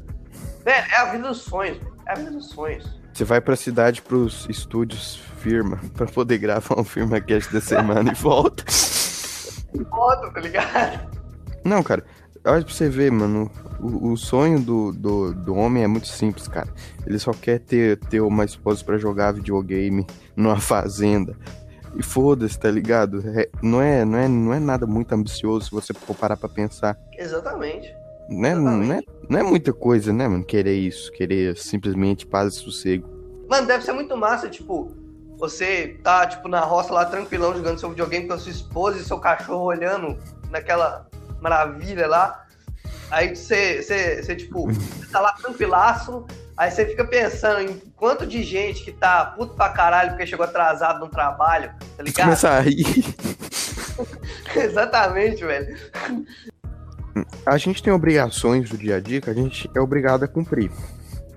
Velho, 0.64 0.86
é 0.92 0.96
a 0.96 1.04
vida 1.06 1.28
dos 1.28 1.42
sonhos, 1.42 1.78
mano. 1.78 1.96
é 2.06 2.12
a 2.12 2.14
vida 2.14 2.30
dos 2.30 2.48
sonhos. 2.50 2.98
Você 3.12 3.24
vai 3.24 3.40
pra 3.40 3.56
cidade 3.56 4.00
pros 4.00 4.46
estúdios 4.48 5.16
firma 5.38 5.80
pra 5.94 6.06
poder 6.06 6.38
gravar 6.38 6.78
um 6.78 6.84
firma 6.84 7.20
cast 7.20 7.52
da 7.52 7.60
semana 7.60 8.12
e 8.12 8.14
volta. 8.14 8.64
Foda, 9.90 10.30
tá 10.32 10.40
ligado? 10.40 11.18
Não, 11.64 11.82
cara, 11.82 12.04
olha 12.44 12.64
pra 12.64 12.74
você 12.74 12.88
ver, 12.88 13.10
mano. 13.10 13.50
O, 13.80 14.12
o 14.12 14.16
sonho 14.16 14.60
do, 14.60 14.92
do, 14.92 15.32
do 15.34 15.54
homem 15.54 15.84
é 15.84 15.86
muito 15.86 16.08
simples, 16.08 16.48
cara. 16.48 16.68
Ele 17.06 17.18
só 17.18 17.32
quer 17.32 17.60
ter, 17.60 17.96
ter 17.96 18.20
uma 18.20 18.44
esposa 18.44 18.84
pra 18.84 18.98
jogar 18.98 19.32
videogame 19.32 20.06
numa 20.36 20.58
fazenda. 20.60 21.36
E 21.94 22.02
foda-se, 22.02 22.58
tá 22.58 22.70
ligado? 22.70 23.22
É- 23.38 23.48
não, 23.62 23.80
é, 23.80 24.04
não, 24.04 24.18
é, 24.18 24.28
não 24.28 24.52
é 24.54 24.58
nada 24.60 24.86
muito 24.86 25.12
ambicioso 25.12 25.66
se 25.66 25.70
você 25.70 25.94
for 25.94 26.14
parar 26.14 26.36
pra 26.36 26.48
pensar. 26.48 26.98
Exatamente. 27.16 27.94
Não 28.28 28.48
é, 28.48 28.54
não, 28.54 28.92
é, 28.92 29.00
não 29.28 29.38
é 29.40 29.42
muita 29.42 29.72
coisa, 29.72 30.12
né, 30.12 30.28
mano? 30.28 30.44
Querer 30.44 30.76
isso. 30.76 31.10
Querer 31.12 31.56
simplesmente 31.56 32.26
paz 32.26 32.54
e 32.54 32.56
sossego. 32.58 33.08
Mano, 33.48 33.66
deve 33.66 33.82
ser 33.82 33.92
muito 33.92 34.14
massa, 34.14 34.50
tipo, 34.50 34.92
você 35.38 35.98
tá, 36.02 36.26
tipo, 36.26 36.48
na 36.48 36.60
roça 36.60 36.92
lá, 36.92 37.06
tranquilão, 37.06 37.54
jogando 37.56 37.78
seu 37.78 37.88
videogame 37.88 38.26
com 38.26 38.34
a 38.34 38.38
sua 38.38 38.52
esposa 38.52 38.98
e 38.98 39.04
seu 39.04 39.18
cachorro 39.18 39.64
olhando 39.64 40.18
naquela 40.50 41.07
maravilha 41.40 42.06
lá. 42.06 42.44
Aí 43.10 43.34
você, 43.34 43.82
você, 43.82 44.22
você 44.22 44.36
tipo, 44.36 44.66
você 44.70 45.06
tá 45.10 45.20
lá 45.20 45.32
tranquilaço, 45.32 46.26
aí 46.56 46.70
você 46.70 46.84
fica 46.86 47.04
pensando 47.06 47.60
em 47.62 47.78
quanto 47.96 48.26
de 48.26 48.42
gente 48.42 48.84
que 48.84 48.92
tá 48.92 49.24
puto 49.36 49.54
pra 49.54 49.70
caralho 49.70 50.10
porque 50.10 50.26
chegou 50.26 50.44
atrasado 50.44 51.00
no 51.00 51.08
trabalho, 51.08 51.72
tá 51.96 52.02
ligado? 52.02 52.24
Começa 52.26 52.50
a 52.50 52.60
rir. 52.60 53.04
Exatamente, 54.54 55.44
velho. 55.44 55.76
A 57.44 57.56
gente 57.56 57.82
tem 57.82 57.92
obrigações 57.92 58.68
do 58.70 58.76
dia 58.76 58.96
a 58.96 59.00
dia 59.00 59.20
que 59.20 59.30
a 59.30 59.34
gente 59.34 59.68
é 59.74 59.80
obrigado 59.80 60.22
a 60.24 60.28
cumprir. 60.28 60.70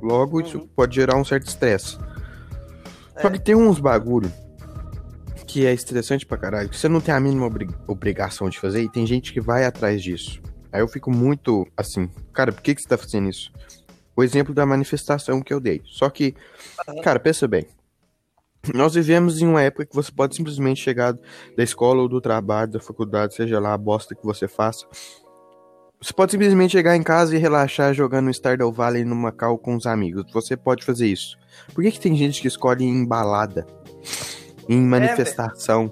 Logo, 0.01 0.41
isso 0.41 0.59
Uhum. 0.59 0.67
pode 0.75 0.95
gerar 0.95 1.15
um 1.15 1.23
certo 1.23 1.47
estresse. 1.47 1.97
É. 3.15 3.21
Só 3.21 3.29
que 3.29 3.39
tem 3.39 3.55
uns 3.55 3.79
bagulho 3.79 4.31
que 5.51 5.65
é 5.65 5.73
estressante 5.73 6.25
pra 6.25 6.37
caralho, 6.37 6.69
que 6.69 6.77
você 6.77 6.87
não 6.87 7.01
tem 7.01 7.13
a 7.13 7.19
mínima 7.19 7.45
obri- 7.45 7.67
obrigação 7.87 8.49
de 8.49 8.59
fazer 8.59 8.83
e 8.83 8.89
tem 8.89 9.05
gente 9.05 9.33
que 9.33 9.41
vai 9.41 9.65
atrás 9.65 10.01
disso. 10.01 10.41
Aí 10.71 10.79
eu 10.81 10.87
fico 10.87 11.11
muito 11.11 11.67
assim, 11.75 12.09
cara, 12.31 12.51
por 12.51 12.61
que, 12.61 12.73
que 12.73 12.81
você 12.81 12.87
tá 12.87 12.97
fazendo 12.97 13.29
isso? 13.29 13.51
o 14.15 14.23
exemplo 14.23 14.53
da 14.53 14.65
manifestação 14.65 15.41
que 15.41 15.53
eu 15.53 15.59
dei. 15.59 15.81
Só 15.85 16.09
que, 16.09 16.35
cara, 17.03 17.19
pensa 17.19 17.47
bem. 17.47 17.65
Nós 18.73 18.93
vivemos 18.93 19.41
em 19.41 19.47
uma 19.47 19.61
época 19.61 19.85
que 19.85 19.95
você 19.95 20.11
pode 20.11 20.35
simplesmente 20.35 20.81
chegar 20.81 21.13
da 21.57 21.63
escola 21.63 22.01
ou 22.01 22.07
do 22.07 22.21
trabalho, 22.21 22.71
da 22.71 22.79
faculdade, 22.79 23.33
seja 23.33 23.59
lá 23.59 23.73
a 23.73 23.77
bosta 23.77 24.13
que 24.13 24.23
você 24.23 24.47
faça. 24.47 24.85
Você 25.99 26.13
pode 26.13 26.31
simplesmente 26.31 26.71
chegar 26.71 26.95
em 26.95 27.03
casa 27.03 27.35
e 27.35 27.39
relaxar 27.39 27.93
jogando 27.93 28.29
Stardew 28.31 28.71
Valley 28.71 29.03
no 29.03 29.15
Macau 29.15 29.57
com 29.57 29.75
os 29.75 29.85
amigos. 29.85 30.25
Você 30.31 30.55
pode 30.57 30.83
fazer 30.83 31.07
isso. 31.07 31.37
Por 31.73 31.83
que, 31.83 31.91
que 31.91 31.99
tem 31.99 32.15
gente 32.15 32.41
que 32.41 32.47
escolhe 32.47 32.83
em 32.83 33.05
balada? 33.05 33.65
Em 34.71 34.81
manifestação? 34.81 35.91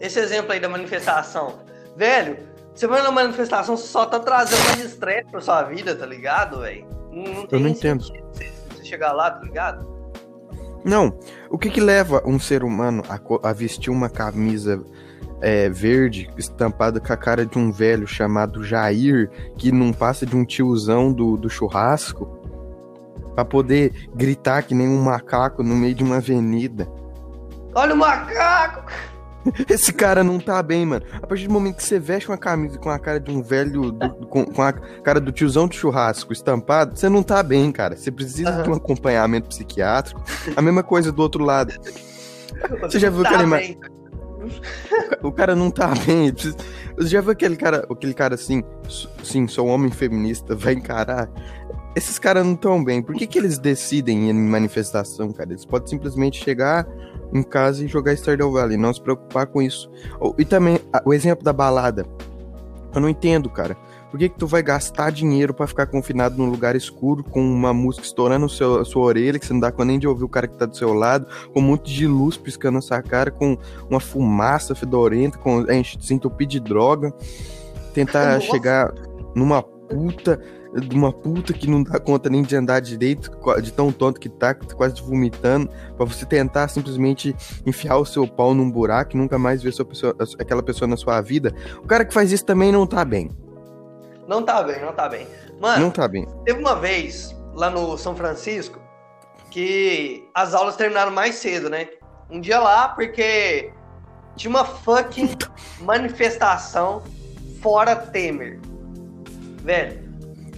É, 0.00 0.06
Esse 0.06 0.18
exemplo 0.20 0.52
aí 0.52 0.58
da 0.58 0.70
manifestação. 0.70 1.58
Velho, 1.94 2.38
você 2.74 2.86
vai 2.86 3.02
na 3.02 3.10
manifestação, 3.10 3.76
você 3.76 3.88
só 3.88 4.06
tá 4.06 4.18
trazendo 4.18 4.64
mais 4.64 4.82
estresse 4.82 5.30
pra 5.30 5.40
sua 5.42 5.64
vida, 5.64 5.94
tá 5.94 6.06
ligado, 6.06 6.60
velho? 6.60 6.86
Não, 7.12 7.46
Eu 7.50 7.60
não 7.60 7.68
entendo. 7.68 8.02
Você, 8.02 8.50
você 8.70 8.84
chegar 8.84 9.12
lá, 9.12 9.30
tá 9.30 9.42
ligado? 9.42 9.86
Não. 10.82 11.18
O 11.50 11.58
que 11.58 11.68
que 11.68 11.78
leva 11.78 12.22
um 12.24 12.40
ser 12.40 12.64
humano 12.64 13.02
a, 13.06 13.50
a 13.50 13.52
vestir 13.52 13.90
uma 13.90 14.08
camisa 14.08 14.82
é, 15.42 15.68
verde 15.68 16.30
estampada 16.38 17.00
com 17.00 17.12
a 17.12 17.16
cara 17.18 17.44
de 17.44 17.58
um 17.58 17.70
velho 17.70 18.06
chamado 18.06 18.64
Jair, 18.64 19.28
que 19.58 19.70
não 19.70 19.92
passa 19.92 20.24
de 20.24 20.34
um 20.34 20.46
tiozão 20.46 21.12
do, 21.12 21.36
do 21.36 21.50
churrasco, 21.50 22.26
pra 23.34 23.44
poder 23.44 24.08
gritar 24.14 24.62
que 24.62 24.74
nem 24.74 24.88
um 24.88 25.02
macaco 25.02 25.62
no 25.62 25.76
meio 25.76 25.94
de 25.94 26.02
uma 26.02 26.16
avenida? 26.16 26.88
Olha 27.74 27.94
o 27.94 27.96
macaco! 27.96 28.90
Esse 29.70 29.90
cara 29.92 30.22
não 30.22 30.38
tá 30.38 30.62
bem, 30.62 30.84
mano. 30.84 31.04
A 31.22 31.26
partir 31.26 31.46
do 31.46 31.52
momento 31.52 31.76
que 31.76 31.82
você 31.82 31.98
veste 31.98 32.28
uma 32.28 32.36
camisa 32.36 32.78
com 32.78 32.90
a 32.90 32.98
cara 32.98 33.18
de 33.18 33.30
um 33.30 33.42
velho, 33.42 33.90
do- 33.90 34.26
com, 34.26 34.44
com 34.44 34.62
a 34.62 34.70
cara 34.72 35.18
do 35.18 35.32
tiozão 35.32 35.66
de 35.66 35.76
churrasco 35.76 36.30
estampado, 36.32 36.94
você 36.98 37.08
não 37.08 37.22
tá 37.22 37.42
bem, 37.42 37.72
cara. 37.72 37.96
Você 37.96 38.10
precisa 38.10 38.50
Aham. 38.50 38.62
de 38.64 38.70
um 38.70 38.74
acompanhamento 38.74 39.48
psiquiátrico. 39.48 40.22
A 40.54 40.60
mesma 40.60 40.82
coisa 40.82 41.10
do 41.10 41.22
outro 41.22 41.42
lado. 41.42 41.72
Você 42.82 42.98
já 42.98 43.08
viu 43.08 43.22
Tá 43.22 43.38
bem. 43.44 43.78
O 45.22 45.30
cara 45.32 45.54
não 45.54 45.70
tá 45.70 45.88
bem. 46.06 46.32
precisa- 46.32 46.56
Você 46.98 47.08
já 47.08 47.20
viu 47.22 47.30
aquele 47.30 47.56
cara, 47.56 47.86
aquele 47.90 48.14
cara 48.14 48.34
assim, 48.34 48.62
sim, 49.22 49.46
sou 49.48 49.68
um 49.68 49.70
homem 49.70 49.90
feminista, 49.90 50.54
vai 50.54 50.74
encarar? 50.74 51.28
Esses 51.96 52.18
caras 52.18 52.44
não 52.46 52.54
tão 52.54 52.82
bem. 52.84 53.02
Por 53.02 53.14
que, 53.14 53.26
que 53.26 53.38
eles 53.38 53.58
decidem 53.58 54.28
ir 54.28 54.30
em 54.30 54.34
manifestação, 54.34 55.32
cara? 55.32 55.50
Eles 55.50 55.64
podem 55.64 55.88
simplesmente 55.88 56.42
chegar 56.42 56.86
em 57.32 57.42
casa 57.42 57.84
e 57.84 57.88
jogar 57.88 58.14
Stardew 58.14 58.52
Valley, 58.52 58.76
não 58.76 58.92
se 58.92 59.00
preocupar 59.00 59.46
com 59.46 59.62
isso. 59.62 59.90
E 60.38 60.44
também, 60.44 60.78
o 61.04 61.12
exemplo 61.12 61.44
da 61.44 61.52
balada. 61.52 62.04
Eu 62.94 63.00
não 63.00 63.08
entendo, 63.08 63.48
cara. 63.48 63.76
Por 64.10 64.18
que, 64.18 64.28
que 64.28 64.36
tu 64.36 64.46
vai 64.46 64.60
gastar 64.60 65.10
dinheiro 65.10 65.54
pra 65.54 65.68
ficar 65.68 65.86
confinado 65.86 66.36
num 66.36 66.50
lugar 66.50 66.74
escuro 66.74 67.22
com 67.22 67.40
uma 67.40 67.72
música 67.72 68.04
estourando 68.04 68.40
no 68.40 68.48
seu, 68.48 68.80
a 68.80 68.84
sua 68.84 69.04
orelha, 69.04 69.38
que 69.38 69.46
você 69.46 69.52
não 69.52 69.60
dá 69.60 69.72
nem 69.84 70.00
de 70.00 70.08
ouvir 70.08 70.24
o 70.24 70.28
cara 70.28 70.48
que 70.48 70.56
tá 70.56 70.66
do 70.66 70.76
seu 70.76 70.92
lado, 70.92 71.26
com 71.52 71.60
um 71.60 71.62
monte 71.62 71.94
de 71.94 72.08
luz 72.08 72.36
piscando 72.36 72.74
na 72.74 72.80
sua 72.80 73.00
cara, 73.02 73.30
com 73.30 73.56
uma 73.88 74.00
fumaça 74.00 74.74
fedorenta, 74.74 75.38
com 75.38 75.64
gente 75.66 76.04
se 76.04 76.12
entupir 76.12 76.48
de 76.48 76.58
droga, 76.58 77.14
tentar 77.94 78.34
Nossa. 78.34 78.46
chegar 78.46 78.92
numa 79.32 79.62
puta, 79.62 80.40
de 80.72 80.94
uma 80.94 81.12
puta 81.12 81.52
que 81.52 81.68
não 81.68 81.82
dá 81.82 81.98
conta 81.98 82.28
nem 82.30 82.42
de 82.42 82.54
andar 82.54 82.80
direito, 82.80 83.30
de 83.60 83.72
tão 83.72 83.90
tonto 83.90 84.20
que 84.20 84.28
tá, 84.28 84.54
que 84.54 84.66
tá 84.68 84.74
quase 84.74 85.02
vomitando, 85.02 85.68
pra 85.96 86.06
você 86.06 86.24
tentar 86.24 86.68
simplesmente 86.68 87.34
enfiar 87.66 87.96
o 87.96 88.04
seu 88.04 88.26
pau 88.26 88.54
num 88.54 88.70
buraco 88.70 89.14
e 89.14 89.18
nunca 89.18 89.36
mais 89.38 89.62
ver 89.62 89.72
sua 89.72 89.84
pessoa- 89.84 90.14
aquela 90.38 90.62
pessoa 90.62 90.86
na 90.86 90.96
sua 90.96 91.20
vida. 91.20 91.52
O 91.82 91.86
cara 91.86 92.04
que 92.04 92.14
faz 92.14 92.30
isso 92.30 92.44
também 92.44 92.70
não 92.70 92.86
tá 92.86 93.04
bem. 93.04 93.30
Não 94.28 94.42
tá 94.44 94.62
bem, 94.62 94.80
não 94.80 94.92
tá 94.92 95.08
bem. 95.08 95.26
Mano, 95.60 95.82
Não 95.82 95.90
tá 95.90 96.06
bem. 96.06 96.24
teve 96.44 96.60
uma 96.60 96.76
vez 96.76 97.34
lá 97.54 97.68
no 97.68 97.98
São 97.98 98.14
Francisco 98.14 98.78
que 99.50 100.24
as 100.32 100.54
aulas 100.54 100.76
terminaram 100.76 101.10
mais 101.10 101.34
cedo, 101.34 101.68
né? 101.68 101.88
Um 102.30 102.40
dia 102.40 102.60
lá, 102.60 102.88
porque 102.90 103.72
tinha 104.36 104.48
uma 104.48 104.64
fucking 104.64 105.30
manifestação 105.82 107.02
fora 107.60 107.96
Temer. 107.96 108.60
Velho. 109.64 110.09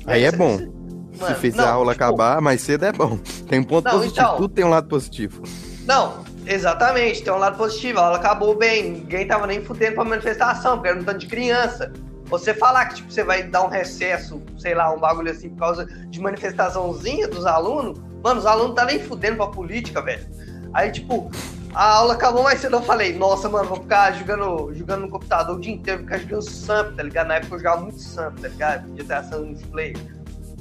Aí 0.06 0.24
é 0.24 0.32
bom. 0.32 0.58
cê- 0.58 0.64
Se 1.12 1.20
mano, 1.20 1.36
fez 1.36 1.54
não, 1.54 1.64
a 1.64 1.70
aula 1.70 1.92
tipo, 1.92 2.04
acabar 2.04 2.40
mais 2.40 2.60
cedo 2.62 2.84
é 2.84 2.92
bom. 2.92 3.18
Tem 3.48 3.60
um 3.60 3.64
ponto 3.64 3.84
Não, 3.84 3.92
positivo. 3.92 4.20
então. 4.26 4.36
Tudo 4.36 4.54
tem 4.54 4.64
um 4.64 4.68
lado 4.70 4.88
positivo. 4.88 5.42
Não, 5.86 6.24
exatamente, 6.46 7.22
tem 7.22 7.32
um 7.32 7.38
lado 7.38 7.56
positivo. 7.58 7.98
A 8.00 8.04
aula 8.06 8.16
acabou 8.16 8.56
bem, 8.56 8.90
ninguém 8.92 9.26
tava 9.26 9.46
nem 9.46 9.62
fudendo 9.64 9.94
pra 9.96 10.04
manifestação, 10.04 10.76
porque 10.76 10.88
era 10.88 10.98
um 11.00 11.04
tanto 11.04 11.18
de 11.18 11.26
criança. 11.26 11.92
Você 12.26 12.54
falar 12.54 12.86
que 12.86 12.94
tipo, 12.96 13.12
você 13.12 13.22
vai 13.22 13.42
dar 13.42 13.62
um 13.64 13.68
recesso, 13.68 14.40
sei 14.58 14.74
lá, 14.74 14.90
um 14.92 14.98
bagulho 14.98 15.30
assim, 15.30 15.50
por 15.50 15.58
causa 15.58 15.84
de 16.08 16.18
manifestaçãozinha 16.20 17.28
dos 17.28 17.44
alunos, 17.44 18.00
mano, 18.24 18.40
os 18.40 18.46
alunos 18.46 18.74
tá 18.74 18.84
nem 18.86 18.98
fudendo 19.00 19.36
pra 19.36 19.48
política, 19.48 20.00
velho. 20.00 20.26
Aí, 20.72 20.90
tipo, 20.90 21.30
a 21.74 21.84
aula 21.84 22.14
acabou 22.14 22.42
mais 22.42 22.60
cedo, 22.60 22.76
eu 22.76 22.82
falei, 22.82 23.14
nossa, 23.14 23.48
mano, 23.48 23.68
vou 23.68 23.80
ficar 23.80 24.12
jogando, 24.12 24.74
jogando 24.74 25.02
no 25.02 25.08
computador 25.08 25.56
o 25.56 25.60
dia 25.60 25.72
inteiro, 25.72 26.00
vou 26.00 26.08
ficar 26.08 26.20
jogando 26.20 26.42
Samp, 26.42 26.96
tá 26.96 27.02
ligado? 27.02 27.28
Na 27.28 27.34
época 27.36 27.54
eu 27.54 27.58
jogava 27.58 27.80
muito 27.82 28.00
Samp, 28.00 28.38
tá 28.40 28.48
ligado? 28.48 28.92
GTA 28.94 29.22
San 29.24 29.40
multiplayer. 29.40 29.96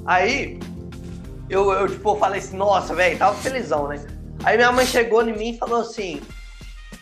Aí, 0.06 0.58
eu, 1.50 1.70
eu, 1.72 1.88
tipo, 1.88 2.16
falei 2.16 2.40
assim, 2.40 2.56
nossa, 2.56 2.94
velho, 2.94 3.18
tava 3.18 3.36
felizão, 3.36 3.88
né? 3.88 4.04
Aí 4.44 4.56
minha 4.56 4.72
mãe 4.72 4.84
chegou 4.86 5.22
em 5.22 5.32
mim 5.32 5.50
e 5.50 5.58
falou 5.58 5.82
assim: 5.82 6.20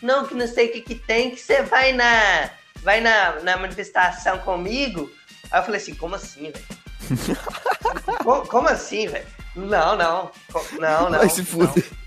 Não, 0.01 0.25
que 0.25 0.35
não 0.35 0.47
sei 0.47 0.67
o 0.67 0.71
que, 0.71 0.81
que 0.81 0.95
tem, 0.95 1.31
que 1.31 1.39
você 1.39 1.63
vai 1.63 1.91
na. 1.91 2.49
Vai 2.83 3.01
na, 3.01 3.39
na 3.41 3.57
manifestação 3.57 4.39
comigo? 4.39 5.11
Aí 5.51 5.59
eu 5.59 5.63
falei 5.63 5.79
assim, 5.79 5.93
como 5.93 6.15
assim, 6.15 6.51
velho? 6.51 7.37
como, 8.23 8.47
como 8.47 8.67
assim, 8.69 9.07
velho? 9.07 9.25
Não, 9.55 9.95
não. 9.95 10.31
Não, 10.79 11.09
não. 11.09 11.19
Vai 11.19 11.29
se 11.29 11.45
não. 11.55 12.00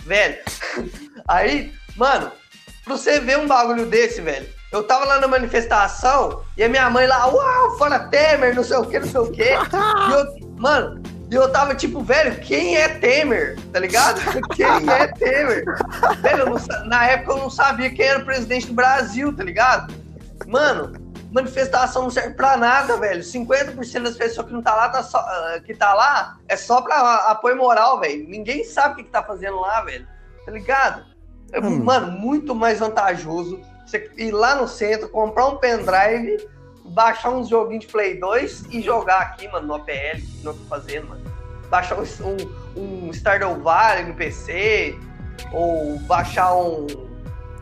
Velho. 0.00 0.36
Aí, 1.28 1.72
mano, 1.96 2.30
pra 2.84 2.96
você 2.96 3.20
ver 3.20 3.38
um 3.38 3.46
bagulho 3.46 3.86
desse, 3.86 4.20
velho. 4.20 4.46
Eu 4.72 4.82
tava 4.82 5.04
lá 5.04 5.20
na 5.20 5.28
manifestação 5.28 6.42
e 6.56 6.64
a 6.64 6.68
minha 6.68 6.90
mãe 6.90 7.06
lá, 7.06 7.26
uau, 7.26 7.78
fora 7.78 8.08
Temer, 8.08 8.56
não 8.56 8.64
sei 8.64 8.76
o 8.76 8.84
que, 8.84 8.98
não 8.98 9.06
sei 9.06 9.20
o 9.20 9.30
que. 9.30 9.50
Mano, 10.56 11.00
e 11.30 11.34
eu 11.34 11.48
tava 11.50 11.74
tipo, 11.74 12.02
velho, 12.02 12.40
quem 12.40 12.76
é 12.76 12.88
Temer? 12.88 13.56
Tá 13.72 13.78
ligado? 13.78 14.20
Quem 14.54 14.66
é 14.66 15.06
Temer? 15.06 15.64
Velho, 16.20 16.46
não 16.46 16.86
na 16.86 17.06
época 17.06 17.32
eu 17.32 17.38
não 17.38 17.50
sabia 17.50 17.88
quem 17.90 18.04
era 18.04 18.18
o 18.18 18.24
presidente 18.24 18.66
do 18.66 18.74
Brasil, 18.74 19.34
tá 19.34 19.44
ligado? 19.44 19.94
Mano, 20.46 20.92
manifestação 21.34 22.04
não 22.04 22.10
serve 22.10 22.34
pra 22.34 22.56
nada, 22.56 22.96
velho. 22.96 23.20
50% 23.20 24.02
das 24.02 24.16
pessoas 24.16 24.46
que 24.46 24.52
não 24.52 24.62
tá 24.62 24.74
lá, 24.74 24.88
tá 24.88 25.02
só, 25.02 25.18
ah, 25.18 25.60
que 25.64 25.74
tá 25.74 25.92
lá 25.92 26.38
é 26.48 26.56
só 26.56 26.80
pra 26.80 27.16
apoio 27.28 27.56
moral, 27.56 27.98
velho. 27.98 28.28
Ninguém 28.28 28.62
sabe 28.62 28.94
o 28.94 28.96
que, 28.98 29.02
que 29.04 29.10
tá 29.10 29.22
fazendo 29.22 29.60
lá, 29.60 29.80
velho. 29.80 30.06
Tá 30.46 30.52
ligado? 30.52 31.04
É, 31.52 31.58
Hum. 31.60 31.82
Mano, 31.82 32.12
muito 32.12 32.54
mais 32.54 32.78
vantajoso 32.78 33.60
você 33.84 34.10
ir 34.16 34.30
lá 34.30 34.54
no 34.54 34.66
centro, 34.66 35.08
comprar 35.08 35.46
um 35.46 35.56
pendrive, 35.56 36.48
baixar 36.84 37.30
uns 37.30 37.48
joguinhos 37.48 37.84
de 37.84 37.92
Play 37.92 38.18
2 38.18 38.66
e 38.70 38.80
jogar 38.80 39.20
aqui, 39.20 39.46
mano, 39.48 39.66
no 39.66 39.74
APL, 39.74 40.16
que 40.16 40.40
não 40.42 40.54
tô 40.54 40.64
fazendo, 40.64 41.08
mano. 41.08 41.22
Baixar 41.68 41.98
um, 41.98 42.04
um, 42.76 43.08
um 43.08 43.12
Stardew 43.12 43.60
Valley 43.60 44.04
no 44.04 44.14
PC, 44.14 44.98
ou 45.52 45.98
baixar 46.00 46.54
um, 46.54 46.86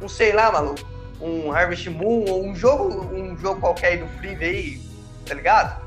um 0.01 0.09
sei 0.09 0.33
lá, 0.33 0.53
maluco, 0.53 0.81
um 1.23 1.53
Harvest 1.53 1.89
Moon, 1.89 2.25
ou 2.29 2.47
um 2.47 2.55
jogo, 2.55 3.15
um 3.15 3.37
jogo 3.39 3.61
qualquer 3.61 3.87
aí 3.89 3.99
do 3.99 4.09
Free 4.19 4.37
aí, 4.41 4.81
tá 5.27 5.35
ligado? 5.35 5.81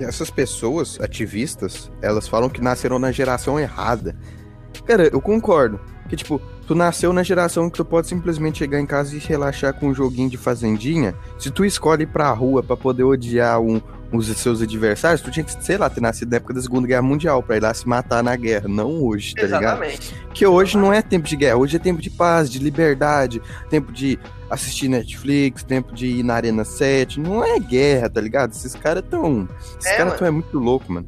Essas 0.00 0.30
pessoas, 0.30 1.00
ativistas, 1.00 1.90
elas 2.00 2.28
falam 2.28 2.48
que 2.48 2.60
nasceram 2.60 2.98
na 2.98 3.10
geração 3.10 3.58
errada. 3.58 4.16
Cara, 4.86 5.08
eu 5.08 5.20
concordo. 5.20 5.80
Que, 6.08 6.16
tipo, 6.16 6.40
tu 6.66 6.74
nasceu 6.74 7.12
na 7.12 7.22
geração 7.22 7.70
que 7.70 7.76
tu 7.76 7.84
pode 7.84 8.08
simplesmente 8.08 8.58
chegar 8.58 8.80
em 8.80 8.86
casa 8.86 9.14
e 9.14 9.18
relaxar 9.18 9.74
com 9.74 9.88
um 9.88 9.94
joguinho 9.94 10.30
de 10.30 10.36
fazendinha. 10.36 11.14
Se 11.38 11.50
tu 11.50 11.64
escolhe 11.64 12.04
ir 12.04 12.06
pra 12.06 12.30
rua 12.32 12.62
pra 12.62 12.76
poder 12.76 13.04
odiar 13.04 13.60
um, 13.60 13.80
os 14.12 14.26
seus 14.38 14.60
adversários, 14.60 15.20
tu 15.20 15.30
tinha 15.30 15.44
que, 15.44 15.52
sei 15.64 15.76
lá, 15.78 15.88
ter 15.88 16.00
nascido 16.00 16.30
na 16.30 16.36
época 16.38 16.54
da 16.54 16.60
Segunda 16.62 16.86
Guerra 16.86 17.02
Mundial 17.02 17.42
pra 17.42 17.56
ir 17.56 17.60
lá 17.62 17.72
se 17.72 17.86
matar 17.88 18.22
na 18.22 18.34
guerra, 18.36 18.66
não 18.68 19.02
hoje, 19.02 19.34
tá 19.34 19.42
ligado? 19.42 19.62
Exatamente. 19.84 20.14
Que 20.34 20.46
hoje 20.46 20.76
não 20.76 20.92
é 20.92 21.00
tempo 21.00 21.28
de 21.28 21.36
guerra, 21.36 21.56
hoje 21.56 21.76
é 21.76 21.78
tempo 21.78 22.00
de 22.02 22.10
paz, 22.10 22.50
de 22.50 22.58
liberdade, 22.58 23.40
tempo 23.68 23.92
de 23.92 24.18
assistir 24.50 24.88
Netflix, 24.88 25.62
tempo 25.62 25.94
de 25.94 26.06
ir 26.06 26.22
na 26.24 26.34
Arena 26.34 26.64
7. 26.64 27.20
Não 27.20 27.44
é 27.44 27.58
guerra, 27.58 28.10
tá 28.10 28.20
ligado? 28.20 28.52
Esses 28.52 28.74
caras 28.74 29.04
tão. 29.08 29.48
Esses 29.78 29.92
É, 29.92 29.96
caras 29.96 30.18
tão 30.18 30.26
é 30.26 30.30
muito 30.30 30.58
louco, 30.58 30.92
mano. 30.92 31.06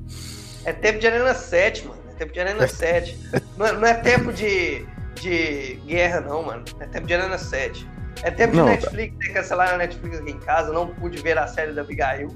É 0.64 0.72
tempo 0.72 1.00
de 1.00 1.06
Arena 1.08 1.34
7, 1.34 1.86
mano. 1.88 2.00
É 2.08 2.14
tempo 2.14 2.32
de 2.32 2.40
Arena 2.40 2.66
7. 2.68 3.18
Não, 3.58 3.80
não 3.80 3.86
é 3.88 3.94
tempo 3.94 4.32
de, 4.32 4.86
de 5.20 5.74
guerra, 5.86 6.20
não, 6.20 6.44
mano. 6.44 6.62
É 6.78 6.86
tempo 6.86 7.06
de 7.06 7.14
Arena 7.14 7.36
7. 7.36 7.88
É 8.22 8.30
tempo 8.30 8.52
de 8.52 8.58
Não, 8.58 8.66
Netflix, 8.66 8.94
tem 9.18 9.28
que 9.28 9.32
cancelar 9.32 9.74
a 9.74 9.76
Netflix 9.78 10.18
aqui 10.18 10.30
em 10.30 10.38
casa. 10.38 10.72
Não 10.72 10.86
pude 10.86 11.20
ver 11.20 11.36
a 11.38 11.48
série 11.48 11.72
da 11.72 11.80
Abigail. 11.82 12.28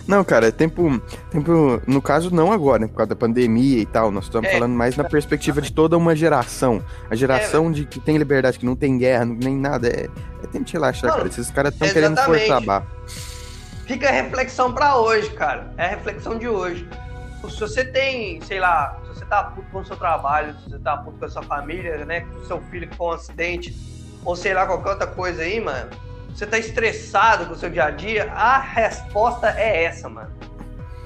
Não, 0.08 0.24
cara, 0.24 0.48
é 0.48 0.52
tempo. 0.52 1.02
Tempo. 1.32 1.82
No 1.88 2.02
caso, 2.02 2.34
não 2.34 2.52
agora, 2.54 2.80
né? 2.80 2.88
Por 2.88 2.96
causa 2.96 3.10
da 3.10 3.16
pandemia 3.16 3.80
e 3.80 3.86
tal. 3.86 4.12
Nós 4.12 4.26
estamos 4.26 4.48
É. 4.50 4.54
falando 4.54 4.72
mais 4.74 4.96
na 4.96 5.04
perspectiva 5.04 5.62
de 5.62 5.74
toda 5.74 5.98
uma 5.98 6.16
geração. 6.16 6.82
A 7.10 7.16
geração 7.16 7.72
de 7.72 7.84
que 7.84 8.00
tem 8.00 8.18
liberdade, 8.18 8.60
que 8.60 8.66
não 8.66 8.76
tem 8.76 8.98
guerra, 8.98 9.26
não- 9.26 9.36
nem 9.36 9.58
nada. 9.58 9.88
É, 9.90 10.08
é 10.44 10.48
tempo 10.48 10.64
de 10.64 10.72
relaxar, 10.74 11.10
Mano, 11.10 11.18
cara. 11.18 11.28
Esses 11.28 11.50
caras 11.52 11.74
estão 11.74 11.90
querendo 11.90 12.18
forçar 12.22 12.58
a 12.58 12.62
barra. 12.62 12.88
fica 13.86 14.08
a 14.10 14.12
reflexão 14.12 14.72
pra 14.74 14.98
hoje, 14.98 15.30
cara. 15.32 15.74
É 15.78 15.86
a 15.86 15.90
reflexão 15.90 16.38
de 16.38 16.48
hoje. 16.48 16.88
Se 17.50 17.60
você 17.60 17.84
tem, 17.84 18.40
sei 18.42 18.60
lá, 18.60 19.00
se 19.04 19.08
você 19.20 19.26
tá 19.26 19.44
puto 19.44 19.68
com 19.72 19.80
o 19.80 19.86
seu 19.86 19.96
trabalho, 19.96 20.54
se 20.60 20.70
você 20.70 20.78
tá 20.80 20.98
puto 20.98 21.18
com 21.18 21.26
a 21.26 21.30
sua 21.30 21.42
família, 21.44 22.06
né? 22.06 22.22
Com 22.22 22.40
o 22.40 22.46
seu 22.46 22.62
filho 22.70 22.88
foi 22.96 23.08
um 23.08 23.12
acidente, 23.12 23.76
ou 24.24 24.36
sei 24.36 24.54
lá, 24.54 24.66
qualquer 24.66 24.90
outra 24.92 25.08
coisa 25.08 25.42
aí, 25.42 25.60
mano. 25.60 25.90
Você 26.38 26.46
tá 26.46 26.60
estressado 26.60 27.48
com 27.48 27.54
o 27.54 27.56
seu 27.56 27.68
dia 27.68 27.86
a 27.86 27.90
dia, 27.90 28.32
a 28.32 28.60
resposta 28.60 29.50
é 29.58 29.86
essa, 29.86 30.08
mano. 30.08 30.32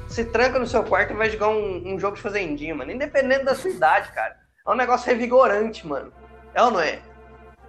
Se 0.09 0.25
tranca 0.25 0.59
no 0.59 0.67
seu 0.67 0.83
quarto 0.83 1.13
e 1.13 1.15
vai 1.15 1.29
jogar 1.29 1.47
um, 1.47 1.93
um 1.93 1.97
jogo 1.97 2.17
de 2.17 2.21
fazendinha, 2.21 2.75
mano. 2.75 2.91
Independente 2.91 3.45
da 3.45 3.55
sua 3.55 3.71
idade, 3.71 4.11
cara. 4.11 4.35
É 4.67 4.69
um 4.69 4.75
negócio 4.75 5.07
revigorante, 5.07 5.87
mano. 5.87 6.11
É 6.53 6.61
ou 6.61 6.71
não 6.71 6.81
é? 6.81 6.99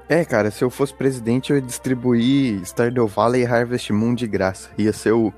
É, 0.09 0.25
cara, 0.25 0.51
se 0.51 0.65
eu 0.65 0.71
fosse 0.71 0.93
presidente, 0.93 1.51
eu 1.51 1.57
ia 1.57 1.63
distribuir 1.63 2.61
Stardew 2.65 3.07
Valley 3.07 3.43
e 3.43 3.47
Harvest 3.47 3.93
Moon 3.93 4.13
de 4.13 4.27
graça. 4.27 4.69
Ia 4.77 4.93
ser 4.93 5.13
o. 5.13 5.33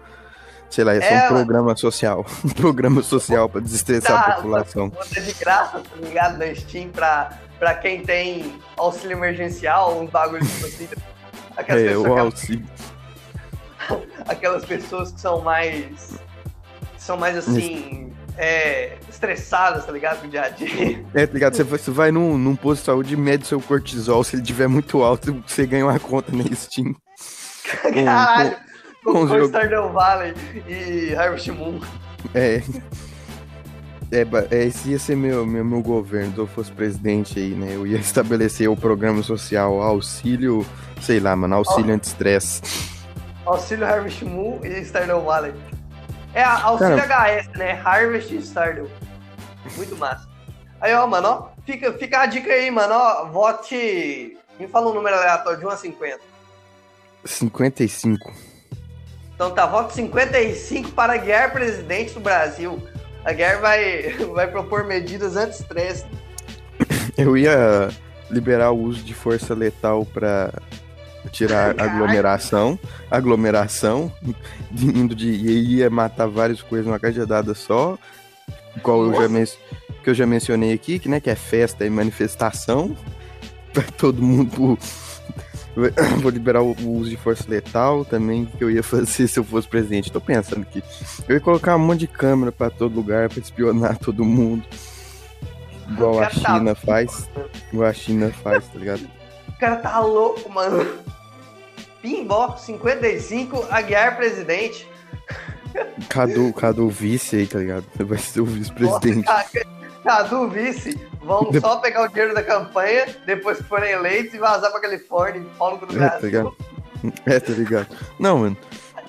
Sei 0.71 0.83
lá, 0.83 0.95
ia 0.95 1.03
ser 1.03 1.13
É, 1.13 1.25
um 1.27 1.29
programa 1.29 1.77
social. 1.77 2.25
Um 2.43 2.49
programa 2.49 3.03
social 3.03 3.51
pra 3.51 3.61
desestressar 3.61 4.19
a 4.19 4.23
Tá, 4.23 4.33
população. 4.37 4.89
Bota 4.89 5.21
de 5.21 5.35
graça, 5.35 5.79
tá 5.79 5.97
ligado? 6.01 6.39
Na 6.39 6.55
Steam 6.55 6.89
pra, 6.89 7.39
pra 7.59 7.75
quem 7.75 8.01
tem 8.03 8.59
auxílio 8.79 9.15
emergencial, 9.19 10.01
uns 10.01 10.09
bagulhos 10.09 10.51
tipo 10.51 10.65
assim. 10.65 10.89
Aquelas, 11.57 11.83
É, 11.83 11.87
pessoas, 11.89 12.21
auxílio. 12.21 12.67
aquelas 14.29 14.65
pessoas 14.65 15.13
que 15.13 15.21
são 15.21 15.41
mais. 15.41 16.19
que 16.97 17.03
são 17.03 17.17
mais 17.17 17.37
assim. 17.37 18.13
é, 18.37 18.97
estressadas, 19.09 19.85
tá 19.87 19.93
ligado? 19.93 20.21
Com 20.21 20.27
o 20.27 20.31
dia 20.31 20.43
a 20.43 20.49
dia. 20.49 21.05
É, 21.15 21.27
tá 21.27 21.33
ligado? 21.33 21.55
Você 21.55 21.63
vai, 21.63 21.79
você 21.79 21.91
vai 21.91 22.11
num, 22.11 22.37
num 22.39 22.57
posto 22.57 22.81
de 22.81 22.87
saúde 22.87 23.15
e 23.15 23.17
mede 23.17 23.47
seu 23.47 23.61
cortisol. 23.61 24.25
Se 24.25 24.37
ele 24.37 24.43
tiver 24.43 24.67
muito 24.69 25.03
alto, 25.03 25.43
você 25.47 25.67
ganha 25.67 25.87
uma 25.87 25.99
conta 26.01 26.33
na 26.35 26.45
Steam. 26.55 26.95
Caralho! 28.05 28.57
com 29.05 29.13
Com, 29.13 29.23
os 29.25 29.29
jogos- 29.29 29.49
Stardew 29.49 29.93
Valley 29.93 30.35
e 30.67 31.15
Harvest 31.15 31.51
Moon. 31.51 31.79
É. 32.35 32.63
É, 34.11 34.55
é, 34.55 34.65
esse 34.65 34.91
ia 34.91 34.99
ser 34.99 35.17
meu, 35.17 35.47
meu, 35.47 35.65
meu 35.65 35.83
governo, 35.83 36.33
se 36.33 36.39
eu 36.39 36.47
fosse 36.47 36.71
presidente 36.71 37.39
aí, 37.39 37.51
né? 37.51 37.75
Eu 37.75 37.87
ia 37.87 37.99
estabelecer 38.01 38.69
o 38.69 38.77
programa 38.77 39.23
social 39.23 39.81
auxílio, 39.83 40.67
sei 41.01 41.21
lá, 41.21 41.35
mano, 41.35 41.57
auxílio 41.57 41.95
anti-estresse. 41.95 42.63
Auxílio 43.45 43.87
Harvest 43.87 44.25
Moon 44.25 44.61
e 44.65 44.81
Stardew 44.85 45.21
Valley. 45.23 45.55
É 46.33 46.43
auxílio 46.43 46.97
HS, 46.97 47.49
né? 47.57 47.81
Harvest 47.85 48.35
e 48.35 48.39
Stardew. 48.39 48.89
Muito 49.77 49.97
massa. 49.97 50.29
Aí, 50.81 50.95
ó, 50.95 51.07
mano, 51.07 51.29
ó, 51.29 51.49
fica, 51.65 51.93
fica 51.95 52.21
a 52.21 52.27
dica 52.27 52.53
aí, 52.53 52.71
mano, 52.71 52.95
ó, 52.95 53.27
vote... 53.27 54.37
Me 54.59 54.69
fala 54.69 54.91
um 54.91 54.95
número 54.95 55.17
aleatório, 55.17 55.59
de 55.59 55.67
1 55.67 55.69
a 55.69 55.77
50. 55.77 56.21
55. 57.25 58.33
Então 59.35 59.51
tá, 59.51 59.67
voto 59.67 59.93
55 59.93 60.93
para 60.93 61.17
guiar 61.17 61.53
presidente 61.53 62.15
do 62.15 62.21
Brasil. 62.21 62.81
A 63.25 63.33
Guiar 63.33 63.61
vai, 63.61 64.11
vai 64.35 64.47
propor 64.51 64.85
medidas 64.85 65.37
anti-estresse. 65.37 66.05
Eu 67.17 67.37
ia 67.37 67.89
liberar 68.31 68.71
o 68.73 68.79
uso 68.83 69.03
de 69.03 69.15
força 69.15 69.55
letal 69.55 70.05
pra 70.05 70.53
tirar 71.31 71.75
aglomeração. 71.81 72.79
Aglomeração, 73.11 74.13
de- 74.71 74.87
indo 74.99 75.15
de. 75.15 75.29
E 75.29 75.77
ia 75.77 75.89
matar 75.91 76.27
várias 76.27 76.61
coisas 76.63 76.87
numa 76.87 76.99
cajadada 76.99 77.55
só. 77.55 77.97
Igual 78.77 79.05
eu 79.07 79.15
já, 79.23 79.29
men 79.29 79.45
que 80.03 80.11
eu 80.11 80.15
já 80.15 80.27
mencionei 80.27 80.73
aqui, 80.75 80.99
que, 80.99 81.09
né, 81.09 81.21
que 81.21 81.31
é 81.31 81.35
festa 81.35 81.87
e 81.87 81.91
manifestação. 81.91 82.95
Pra 83.73 83.83
todo 83.83 84.23
mundo. 84.23 84.79
Vou 86.23 86.31
liberar 86.31 86.63
o 86.63 86.75
o 86.85 86.99
uso 86.99 87.11
de 87.11 87.17
força 87.17 87.45
letal 87.49 88.05
também, 88.05 88.45
que 88.45 88.63
eu 88.63 88.71
ia 88.71 88.83
fazer 88.83 89.27
se 89.29 89.39
eu 89.39 89.45
fosse 89.45 89.69
presidente. 89.69 90.13
Tô 90.13 90.21
pensando 90.21 90.63
aqui. 90.63 90.83
Eu 91.29 91.37
ia 91.37 91.41
colocar 91.41 91.77
um 91.77 91.81
monte 91.81 92.01
de 92.01 92.07
câmera 92.07 92.53
pra 92.53 92.71
todo 92.71 92.95
lugar, 92.95 93.29
pra 93.29 93.41
espionar 93.41 93.99
todo 94.01 94.25
mundo. 94.25 94.65
Igual 95.91 96.23
a 96.23 96.27
tá 96.27 96.31
China 96.31 96.75
faz. 96.75 97.29
Igual 97.73 97.89
a 97.89 97.93
China 97.93 98.33
faz, 98.43 98.67
tá 98.67 98.79
ligado? 98.79 99.09
O 99.49 99.59
cara 99.59 99.77
tá 99.77 100.01
louco, 100.01 100.51
mano. 100.51 100.87
Pimbó, 102.01 102.57
55, 102.57 103.67
Aguiar 103.71 104.17
presidente. 104.17 104.87
Cadu, 106.09 106.53
Cadu 106.53 106.89
vice 106.89 107.37
aí, 107.37 107.47
tá 107.47 107.59
ligado? 107.59 107.85
Vai 107.99 108.19
ser 108.19 108.41
o 108.41 108.45
vice-presidente. 108.45 109.27
Cadu 110.05 110.49
vice, 110.49 110.99
vão 111.25 111.51
De- 111.51 111.61
só 111.61 111.77
pegar 111.77 112.03
o 112.03 112.09
dinheiro 112.09 112.35
da 112.35 112.43
campanha, 112.43 113.07
depois 113.27 113.59
que 113.59 113.65
forem 113.65 113.91
eleitos 113.93 114.35
e 114.35 114.39
vazar 114.39 114.71
pra 114.71 114.81
Califórnia, 114.81 115.41
e 115.41 115.45
pau 115.59 115.73
no 115.73 115.79
cu 115.79 115.87
do 115.87 115.97
É, 115.97 115.99
tá 115.99 116.19
Brasil. 116.19 116.29
ligado? 116.29 116.57
É, 117.27 117.39
tá 117.41 117.53
ligado? 117.53 117.87
Não, 118.19 118.39
mano. 118.39 118.57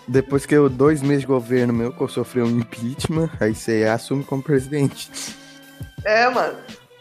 Depois 0.08 0.46
que 0.46 0.54
eu, 0.54 0.70
dois 0.70 1.02
meses 1.02 1.22
de 1.22 1.28
governo 1.28 1.74
meu, 1.74 1.92
que 1.94 2.02
eu 2.02 2.08
sofri 2.10 2.42
um 2.42 2.60
impeachment, 2.60 3.30
aí 3.40 3.56
você 3.56 3.84
assume 3.86 4.24
como 4.24 4.44
presidente. 4.44 5.10
É, 6.04 6.30
mano. 6.30 6.58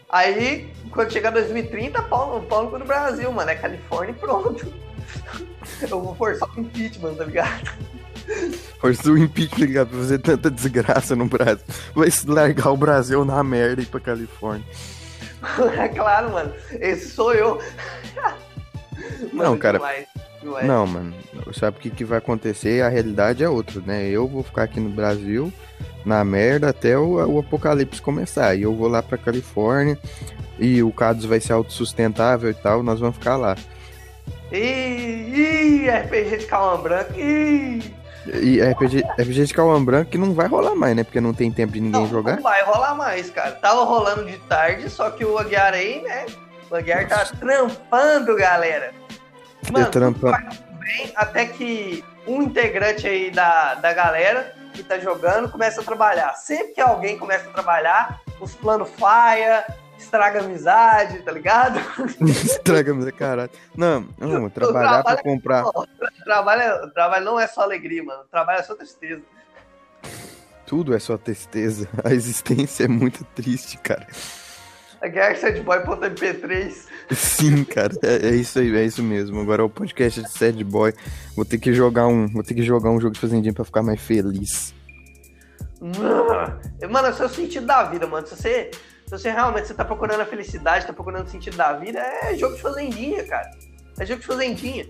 Aí, 0.09 0.71
quando 0.91 1.11
chegar 1.11 1.31
2030, 1.31 2.01
pau, 2.03 2.39
no- 2.39 2.47
pau 2.47 2.63
no 2.63 2.71
cu 2.71 2.79
do 2.79 2.85
Brasil, 2.85 3.31
mano. 3.31 3.49
É 3.51 3.55
Califórnia 3.55 4.11
e 4.11 4.15
pronto. 4.19 4.73
Eu 5.89 6.01
vou 6.01 6.15
forçar 6.15 6.47
o 6.55 6.59
impeachment, 6.61 7.15
tá 7.15 7.25
ligado? 7.25 7.71
Força 8.79 9.11
o 9.11 9.17
impeachment, 9.17 9.59
tá 9.59 9.65
ligado? 9.65 9.89
Pra 9.89 9.97
fazer 9.99 10.19
tanta 10.19 10.49
desgraça 10.49 11.15
no 11.15 11.25
Brasil. 11.25 11.63
Vai 11.93 12.09
se 12.09 12.27
largar 12.27 12.71
o 12.71 12.77
Brasil 12.77 13.23
na 13.25 13.43
merda 13.43 13.81
e 13.81 13.83
ir 13.83 13.87
pra 13.87 13.99
Califórnia. 13.99 14.65
É 15.77 15.87
claro, 15.87 16.31
mano. 16.31 16.53
Esse 16.79 17.09
sou 17.09 17.33
eu. 17.33 17.61
Não, 19.33 19.57
cara. 19.57 19.77
demais, 19.77 20.07
demais. 20.41 20.65
Não, 20.65 20.87
mano. 20.87 21.13
Sabe 21.53 21.77
o 21.77 21.81
que, 21.81 21.89
que 21.89 22.05
vai 22.05 22.17
acontecer? 22.17 22.81
A 22.81 22.89
realidade 22.89 23.43
é 23.43 23.49
outra, 23.49 23.81
né? 23.81 24.07
Eu 24.07 24.27
vou 24.27 24.43
ficar 24.43 24.63
aqui 24.63 24.79
no 24.79 24.89
Brasil, 24.89 25.51
na 26.05 26.23
merda, 26.23 26.69
até 26.69 26.97
o, 26.97 27.15
o 27.27 27.39
apocalipse 27.39 28.01
começar. 28.01 28.55
E 28.55 28.63
eu 28.63 28.73
vou 28.73 28.87
lá 28.87 29.03
pra 29.03 29.17
Califórnia. 29.17 29.97
E 30.57 30.81
o 30.81 30.91
Cados 30.91 31.25
vai 31.25 31.39
ser 31.39 31.53
autossustentável 31.53 32.49
e 32.49 32.53
tal, 32.53 32.81
nós 32.81 32.99
vamos 32.99 33.17
ficar 33.17 33.35
lá. 33.35 33.55
Ih, 34.51 35.83
ih, 35.85 35.89
RPG 35.89 36.37
de 36.37 36.45
calma 36.45 36.81
branca. 36.81 37.13
Ih. 37.17 38.04
E 38.27 38.61
RPG, 38.61 39.03
RPG 39.19 39.45
de 39.45 39.53
Cauã 39.53 39.83
Branco 39.83 40.11
que 40.11 40.17
não 40.17 40.33
vai 40.33 40.47
rolar 40.47 40.75
mais, 40.75 40.95
né? 40.95 41.03
Porque 41.03 41.21
não 41.21 41.33
tem 41.33 41.51
tempo 41.51 41.73
de 41.73 41.81
ninguém 41.81 42.01
Não, 42.01 42.09
jogar. 42.09 42.35
não 42.35 42.43
vai 42.43 42.63
rolar 42.63 42.95
mais, 42.95 43.29
cara. 43.29 43.51
Tava 43.51 43.83
rolando 43.83 44.25
de 44.25 44.37
tarde, 44.39 44.89
só 44.89 45.09
que 45.11 45.23
o 45.23 45.37
Aguiar 45.37 45.73
aí, 45.73 46.01
né? 46.01 46.25
O 46.69 46.75
Aguiar 46.75 47.07
tá 47.07 47.25
trampando, 47.39 48.35
galera. 48.35 48.93
Mano, 49.71 49.89
trampando. 49.91 50.37
bem, 50.79 51.11
até 51.15 51.45
que 51.45 52.03
um 52.27 52.41
integrante 52.41 53.07
aí 53.07 53.29
da, 53.31 53.75
da 53.75 53.93
galera 53.93 54.53
que 54.73 54.83
tá 54.83 54.99
jogando 54.99 55.49
começa 55.49 55.81
a 55.81 55.83
trabalhar. 55.83 56.33
Sempre 56.33 56.73
que 56.73 56.81
alguém 56.81 57.17
começa 57.17 57.49
a 57.49 57.53
trabalhar, 57.53 58.21
os 58.39 58.53
planos 58.55 58.89
falha, 58.97 59.65
estraga 59.97 60.39
a 60.39 60.43
amizade, 60.43 61.19
tá 61.19 61.31
ligado? 61.31 61.79
Estraga, 62.21 63.07
é 63.07 63.11
caralho. 63.11 63.49
Não, 63.75 64.07
não, 64.17 64.49
trabalhar 64.49 65.03
pra 65.03 65.21
comprar. 65.21 65.63
Trabalho, 66.25 66.91
trabalho 66.91 67.23
não 67.23 67.39
é 67.39 67.45
só 67.45 67.61
alegria, 67.61 68.03
mano. 68.03 68.23
Trabalho 68.31 68.59
é 68.59 68.63
só 68.63 68.73
tristeza. 68.75 69.21
Tudo 70.65 70.95
é 70.95 70.99
só 70.99 71.17
tristeza. 71.17 71.87
A 72.03 72.11
existência 72.11 72.85
é 72.85 72.87
muito 72.87 73.23
triste, 73.35 73.77
cara. 73.77 74.07
A 75.01 75.07
Guiar 75.07 75.37
Sadboy.mp3. 75.37 76.87
Sim, 77.11 77.63
cara, 77.63 77.93
é, 78.01 78.29
é 78.29 78.35
isso 78.35 78.57
aí, 78.57 78.75
é 78.75 78.83
isso 78.83 79.03
mesmo. 79.03 79.39
Agora 79.39 79.61
é 79.61 79.65
o 79.65 79.69
podcast 79.69 80.23
de 80.23 80.31
Sad 80.31 80.63
Boy. 80.63 80.95
Vou 81.35 81.45
ter 81.45 81.59
que 81.59 81.71
jogar 81.71 82.07
um, 82.07 82.27
vou 82.27 82.43
ter 82.43 82.55
que 82.55 82.63
jogar 82.63 82.89
um 82.89 82.99
jogo 82.99 83.13
de 83.13 83.19
fazendinha 83.19 83.53
pra 83.53 83.63
ficar 83.63 83.83
mais 83.83 84.01
feliz. 84.01 84.73
Mano, 85.79 87.07
esse 87.09 87.21
é 87.21 87.25
o 87.25 87.29
sentido 87.29 87.67
da 87.67 87.83
vida, 87.83 88.07
mano. 88.07 88.25
Se 88.25 88.35
você, 88.35 88.71
se 89.05 89.11
você 89.11 89.29
realmente 89.29 89.67
você 89.67 89.75
tá 89.75 89.85
procurando 89.85 90.21
a 90.21 90.25
felicidade, 90.25 90.87
tá 90.87 90.93
procurando 90.93 91.27
o 91.27 91.29
sentido 91.29 91.55
da 91.55 91.73
vida, 91.73 91.99
é 91.99 92.35
jogo 92.35 92.55
de 92.55 92.61
fazendinha, 92.63 93.23
cara. 93.27 93.51
É 93.99 94.05
jogo 94.07 94.21
de 94.21 94.25
fazendinha. 94.25 94.87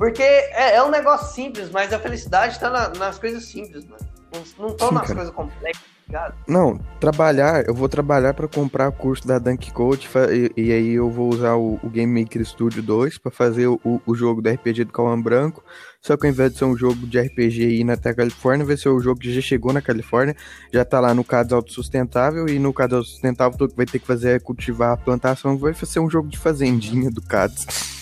Porque 0.00 0.22
é, 0.22 0.76
é 0.76 0.82
um 0.82 0.90
negócio 0.90 1.34
simples, 1.34 1.68
mas 1.70 1.92
a 1.92 1.98
felicidade 1.98 2.58
tá 2.58 2.70
na- 2.70 2.88
nas 2.98 3.18
coisas 3.18 3.44
simples, 3.44 3.84
mano. 3.84 4.00
Não, 4.32 4.68
não 4.68 4.74
tão 4.74 4.88
Sim, 4.88 4.94
nas 4.94 5.02
cara. 5.02 5.14
coisas 5.16 5.34
complexas, 5.34 5.82
tá 5.82 6.02
ligado? 6.08 6.34
Não, 6.48 6.78
trabalhar, 6.98 7.66
eu 7.68 7.74
vou 7.74 7.86
trabalhar 7.86 8.32
pra 8.32 8.48
comprar 8.48 8.88
o 8.88 8.92
curso 8.92 9.26
da 9.28 9.38
Dunk 9.38 9.70
Coach 9.72 10.08
e, 10.56 10.68
e 10.68 10.72
aí 10.72 10.92
eu 10.94 11.10
vou 11.10 11.28
usar 11.28 11.56
o, 11.56 11.78
o 11.82 11.90
Game 11.90 12.18
Maker 12.18 12.42
Studio 12.46 12.82
2 12.82 13.18
pra 13.18 13.30
fazer 13.30 13.66
o, 13.66 13.78
o- 13.84 14.14
jogo 14.14 14.40
do 14.40 14.48
RPG 14.48 14.84
do 14.84 14.92
Cauã 14.92 15.20
Branco. 15.20 15.62
Só 16.00 16.16
que 16.16 16.26
ao 16.26 16.32
invés 16.32 16.52
de 16.52 16.58
ser 16.60 16.64
um 16.64 16.74
jogo 16.78 17.06
de 17.06 17.20
RPG 17.20 17.60
e 17.62 17.80
ir 17.80 17.84
na 17.84 17.92
até 17.92 18.08
a 18.08 18.14
Califórnia, 18.14 18.64
vai 18.64 18.78
ser 18.78 18.88
o 18.88 19.00
jogo 19.00 19.20
que 19.20 19.30
já 19.34 19.42
chegou 19.42 19.70
na 19.70 19.82
Califórnia, 19.82 20.34
já 20.72 20.82
tá 20.82 20.98
lá 20.98 21.12
no 21.12 21.22
caso 21.22 21.54
autossustentável 21.54 22.48
e 22.48 22.58
no 22.58 22.72
caso 22.72 22.96
autossustentável 22.96 23.58
tudo 23.58 23.72
que 23.72 23.76
vai 23.76 23.84
ter 23.84 23.98
que 23.98 24.06
fazer 24.06 24.36
é 24.36 24.38
cultivar 24.40 24.92
a 24.92 24.96
plantação, 24.96 25.58
vai 25.58 25.74
ser 25.74 26.00
um 26.00 26.08
jogo 26.08 26.28
de 26.28 26.38
fazendinha 26.38 27.10
do 27.10 27.20
CADS. 27.20 27.99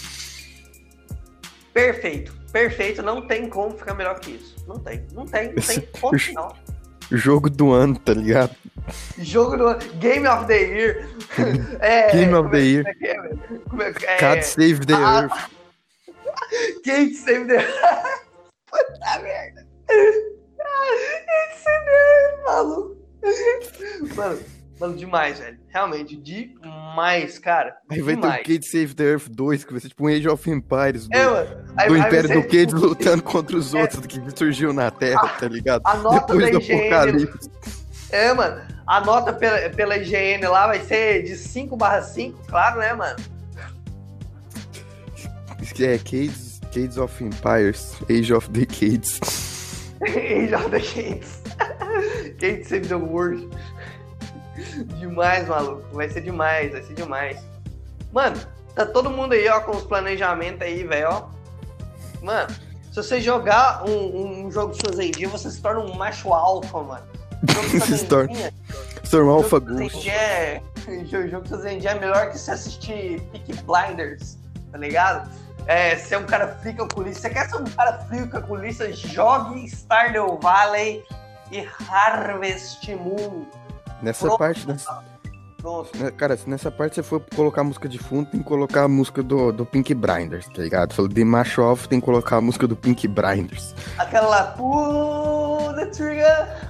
Perfeito, 1.79 2.33
perfeito. 2.53 3.03
Não 3.05 3.25
tem 3.25 3.49
como 3.49 3.79
ficar 3.79 3.95
melhor 3.95 4.19
que 4.19 4.33
isso. 4.33 4.57
Não 4.67 4.81
tem, 4.81 5.07
não 5.13 5.25
tem, 5.25 5.55
não 5.55 5.63
tem 5.63 5.81
ponto 6.01 6.19
final. 6.19 6.59
Jogo 7.13 7.49
do 7.49 7.73
ano, 7.73 7.97
tá 7.97 8.13
ligado? 8.13 8.57
Jogo 9.17 9.57
do 9.57 9.79
Game 9.99 10.27
of 10.27 10.47
the 10.49 10.59
Year. 10.59 11.09
É, 11.79 12.11
Game 12.11 12.35
of 12.35 12.43
como 12.43 12.51
the 12.51 12.59
é- 12.59 12.65
Year. 12.65 12.85
como 12.85 12.91
é 12.91 12.95
que 12.95 13.07
é? 13.07 13.59
Como 13.69 13.83
é 13.83 13.93
que 13.93 14.07
é? 14.07 14.17
CAD 14.17 14.43
Save 14.45 14.87
the 14.87 14.95
ah, 14.95 15.23
Earth. 15.23 15.51
Quem 16.83 17.11
que 17.11 17.15
sempre 17.15 17.59
deu? 17.59 17.61
Puta 18.67 19.23
merda. 19.23 19.69
Esse 19.89 21.69
é 21.69 22.43
maluco. 22.45 22.97
Mano, 24.17 24.41
mano, 24.81 24.97
demais, 24.97 25.39
velho. 25.39 25.59
Realmente, 25.69 26.17
demais, 26.17 26.59
cara. 27.43 27.75
Aí 27.91 28.01
vai 28.01 28.15
demais. 28.15 28.37
ter 28.37 28.41
o 28.41 28.45
Cade 28.55 28.67
Save 28.71 28.95
the 28.95 29.05
Earth 29.05 29.29
2, 29.29 29.65
que 29.65 29.73
vai 29.73 29.81
ser 29.81 29.89
tipo 29.89 30.05
um 30.05 30.09
Age 30.09 30.29
of 30.29 30.51
Empires 30.51 31.09
do, 31.09 31.17
É, 31.17 31.25
mano. 31.27 31.65
Aí- 31.77 31.89
do 31.89 31.95
aí 31.95 32.01
Império 32.01 32.29
do 32.29 32.43
Cade 32.43 32.75
lutando 32.75 33.23
contra 33.25 33.57
os 33.57 33.75
outros 33.75 34.07
que 34.07 34.21
surgiu 34.37 34.73
na 34.73 34.91
Terra, 34.91 35.29
tá 35.29 35.49
ligado? 35.49 35.83
a 35.85 35.97
nota 35.97 36.35
Depois 36.35 36.53
da 36.53 36.59
do 36.59 36.65
IGN 36.65 36.81
Apocalipse. 36.95 37.51
É, 38.11 38.33
mano. 38.33 38.63
A 38.87 39.01
nota 39.01 39.33
pela, 39.35 39.69
pela 39.71 39.97
IGN 39.99 40.47
lá 40.49 40.67
vai 40.67 40.81
ser 40.81 41.23
de 41.23 41.37
5 41.37 41.77
barra 41.77 42.01
5, 42.03 42.39
claro, 42.49 42.81
né, 42.81 42.95
mano? 42.95 43.17
É, 45.81 45.99
Cades, 45.99 46.61
Cades 46.73 46.97
of 46.97 47.23
Empires, 47.23 47.95
Age 48.11 48.33
of 48.33 48.49
Decades. 48.51 49.21
Age 50.03 50.55
of 50.55 50.71
the 50.71 50.79
Gates. 50.79 51.43
Gate 52.39 52.65
Save 52.65 52.89
the 52.89 52.95
World. 52.97 53.49
Demais, 54.99 55.47
maluco. 55.49 55.83
Vai 55.93 56.09
ser 56.09 56.21
demais, 56.23 56.73
vai 56.73 56.83
ser 56.83 56.95
demais. 56.95 57.39
Mano, 58.13 58.37
tá 58.75 58.85
todo 58.87 59.11
mundo 59.11 59.33
aí, 59.35 59.49
ó, 59.49 59.61
com 59.61 59.73
os 59.77 59.85
planejamentos 59.85 60.63
aí, 60.63 60.85
velho, 60.85 61.09
ó. 61.11 61.29
Mano, 62.23 62.49
se 62.91 62.97
você 62.97 63.21
jogar 63.21 63.85
um, 63.89 64.47
um 64.47 64.51
jogo 64.51 64.73
de 64.75 64.81
Fazendinha, 64.87 65.29
você 65.29 65.51
se 65.51 65.61
torna 65.61 65.81
um 65.81 65.95
macho 65.95 66.33
alfa, 66.33 66.83
mano. 66.83 67.07
Se 67.87 68.05
torna- 68.07 68.29
Fazendinha- 68.35 68.53
Storm 69.05 69.29
Alpha 69.31 69.59
jogo 69.61 69.73
de. 69.77 69.91
Fazendinha 69.91 70.15
é... 70.15 70.63
Jogo 71.07 71.43
de 71.43 71.49
Fazendinha 71.51 71.93
é 71.93 71.99
melhor 72.01 72.31
que 72.31 72.39
você 72.39 72.51
assistir 72.51 73.21
Peaky 73.31 73.53
Blinders, 73.63 74.39
tá 74.73 74.79
ligado? 74.79 75.31
É, 75.67 75.95
você 75.97 76.15
é 76.15 76.19
um 76.19 76.25
cara 76.25 76.49
frio 76.63 76.77
calculista. 76.79 77.29
Você 77.29 77.31
quer 77.31 77.49
ser 77.49 77.57
um 77.57 77.65
cara 77.65 77.99
frio 78.09 78.27
calculista? 78.29 78.91
Jogue 78.93 79.67
Stardew 79.69 80.39
Valley 80.41 81.05
e 81.53 81.67
Harvest 81.91 82.89
Moon. 82.95 83.45
Nessa 84.03 84.27
Pronto. 84.27 84.39
parte, 84.39 84.67
nessa, 84.69 85.03
Pronto. 85.61 85.91
né, 85.99 86.11
cara, 86.13 86.37
se 86.37 86.49
nessa 86.49 86.71
parte 86.71 86.95
você 86.97 87.03
for 87.03 87.21
colocar 87.35 87.63
a 87.63 87.65
música 87.65 87.89
de 87.89 87.99
fundo, 87.99 88.31
tem 88.31 88.41
que 88.41 88.47
colocar 88.47 88.85
a 88.85 88.89
música 88.89 89.23
do, 89.23 89.53
do 89.53 89.67
Pink 89.67 89.93
Blinders, 89.95 90.47
tá 90.47 90.63
ligado? 90.63 90.95
Falou 90.95 91.09
de 91.09 91.25
macho 91.25 91.63
off, 91.63 91.89
tem 91.89 91.99
que 92.01 92.05
colocar 92.07 92.37
a 92.37 92.41
música 92.41 92.67
do 92.67 92.77
Pink 92.77 93.09
Blinders. 93.09 93.75
Aquela 93.99 94.29
lá, 94.29 94.43
pull 94.53 95.75
the 95.75 95.87
trigger, 95.87 96.69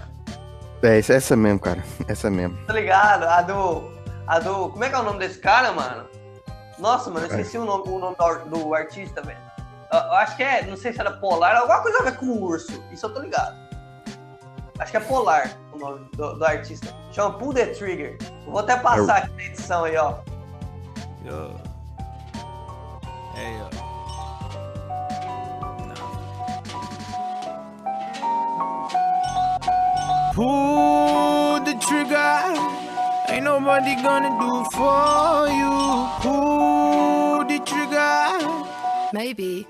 É, 0.83 0.99
essa- 0.99 1.37
mesmo, 1.37 1.59
cara. 1.61 1.83
Essa 2.07 2.31
mesmo. 2.31 2.57
tá 2.67 2.73
ligado? 2.73 3.25
A 3.25 3.43
do. 3.43 3.91
A 4.27 4.39
do. 4.39 4.69
Como 4.71 4.85
é 4.85 4.89
que 4.89 4.95
é 4.95 4.99
o 4.99 5.03
nome 5.03 5.19
desse 5.19 5.39
cara, 5.39 5.73
mano? 5.73 6.05
Nossa, 6.79 7.11
mano, 7.11 7.27
eu 7.27 7.31
esqueci 7.31 7.59
o 7.59 7.65
nome, 7.65 7.85
o 7.89 7.99
nome 7.99 8.15
do, 8.17 8.49
do 8.59 8.75
artista, 8.75 9.21
velho. 9.21 9.39
Eu, 9.93 9.99
eu 9.99 10.13
acho 10.15 10.37
que 10.37 10.43
é. 10.45 10.63
Não 10.65 10.77
sei 10.77 10.93
se 10.93 11.01
era 11.01 11.11
Polar, 11.11 11.57
alguma 11.57 11.81
coisa 11.83 11.99
a 11.99 12.03
ver 12.03 12.17
com 12.17 12.27
o 12.27 12.43
urso. 12.43 12.81
Isso 12.93 13.05
eu 13.07 13.13
tô 13.13 13.21
ligado. 13.21 13.57
Acho 14.79 14.91
que 14.93 14.97
é 14.97 15.01
Polar 15.01 15.51
o 15.85 15.91
nome 15.91 16.09
do, 16.13 16.35
do 16.35 16.45
artista. 16.45 16.95
Chama 17.13 17.39
Pull 17.39 17.53
the 17.55 17.67
Trigger. 17.67 18.19
Eu 18.45 18.53
vou 18.53 18.61
até 18.61 18.77
passar 18.77 19.19
aqui 19.19 19.33
na 19.33 19.43
edição 19.45 19.85
aí, 19.85 19.97
ó. 19.97 20.15
Yo. 21.25 21.51
Hey, 23.35 23.59
yo. 23.59 23.69
Nah. 25.87 26.09
Pull 30.35 31.61
the 31.65 31.75
trigger. 31.75 32.55
Ain't 33.29 33.45
nobody 33.45 33.95
gonna 34.03 34.31
do 34.39 34.65
for 34.73 35.49
you. 35.49 36.09
Pull 36.21 37.45
the 37.45 37.59
trigger. 37.65 38.39
Maybe 39.13 39.67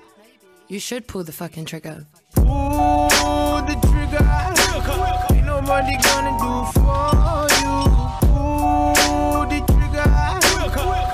you 0.67 0.79
should 0.79 1.07
pull 1.07 1.23
the 1.23 1.31
fucking 1.31 1.65
trigger. 1.65 2.07
Pull 2.35 3.61
the 3.65 3.75
trigger. 3.87 4.48
Nobody 5.69 5.97
gonna 6.01 6.31
do 6.39 6.65
for 6.73 7.45
you. 7.61 7.77
Pull 8.25 9.45
the 9.45 9.61
trigger. 9.69 10.09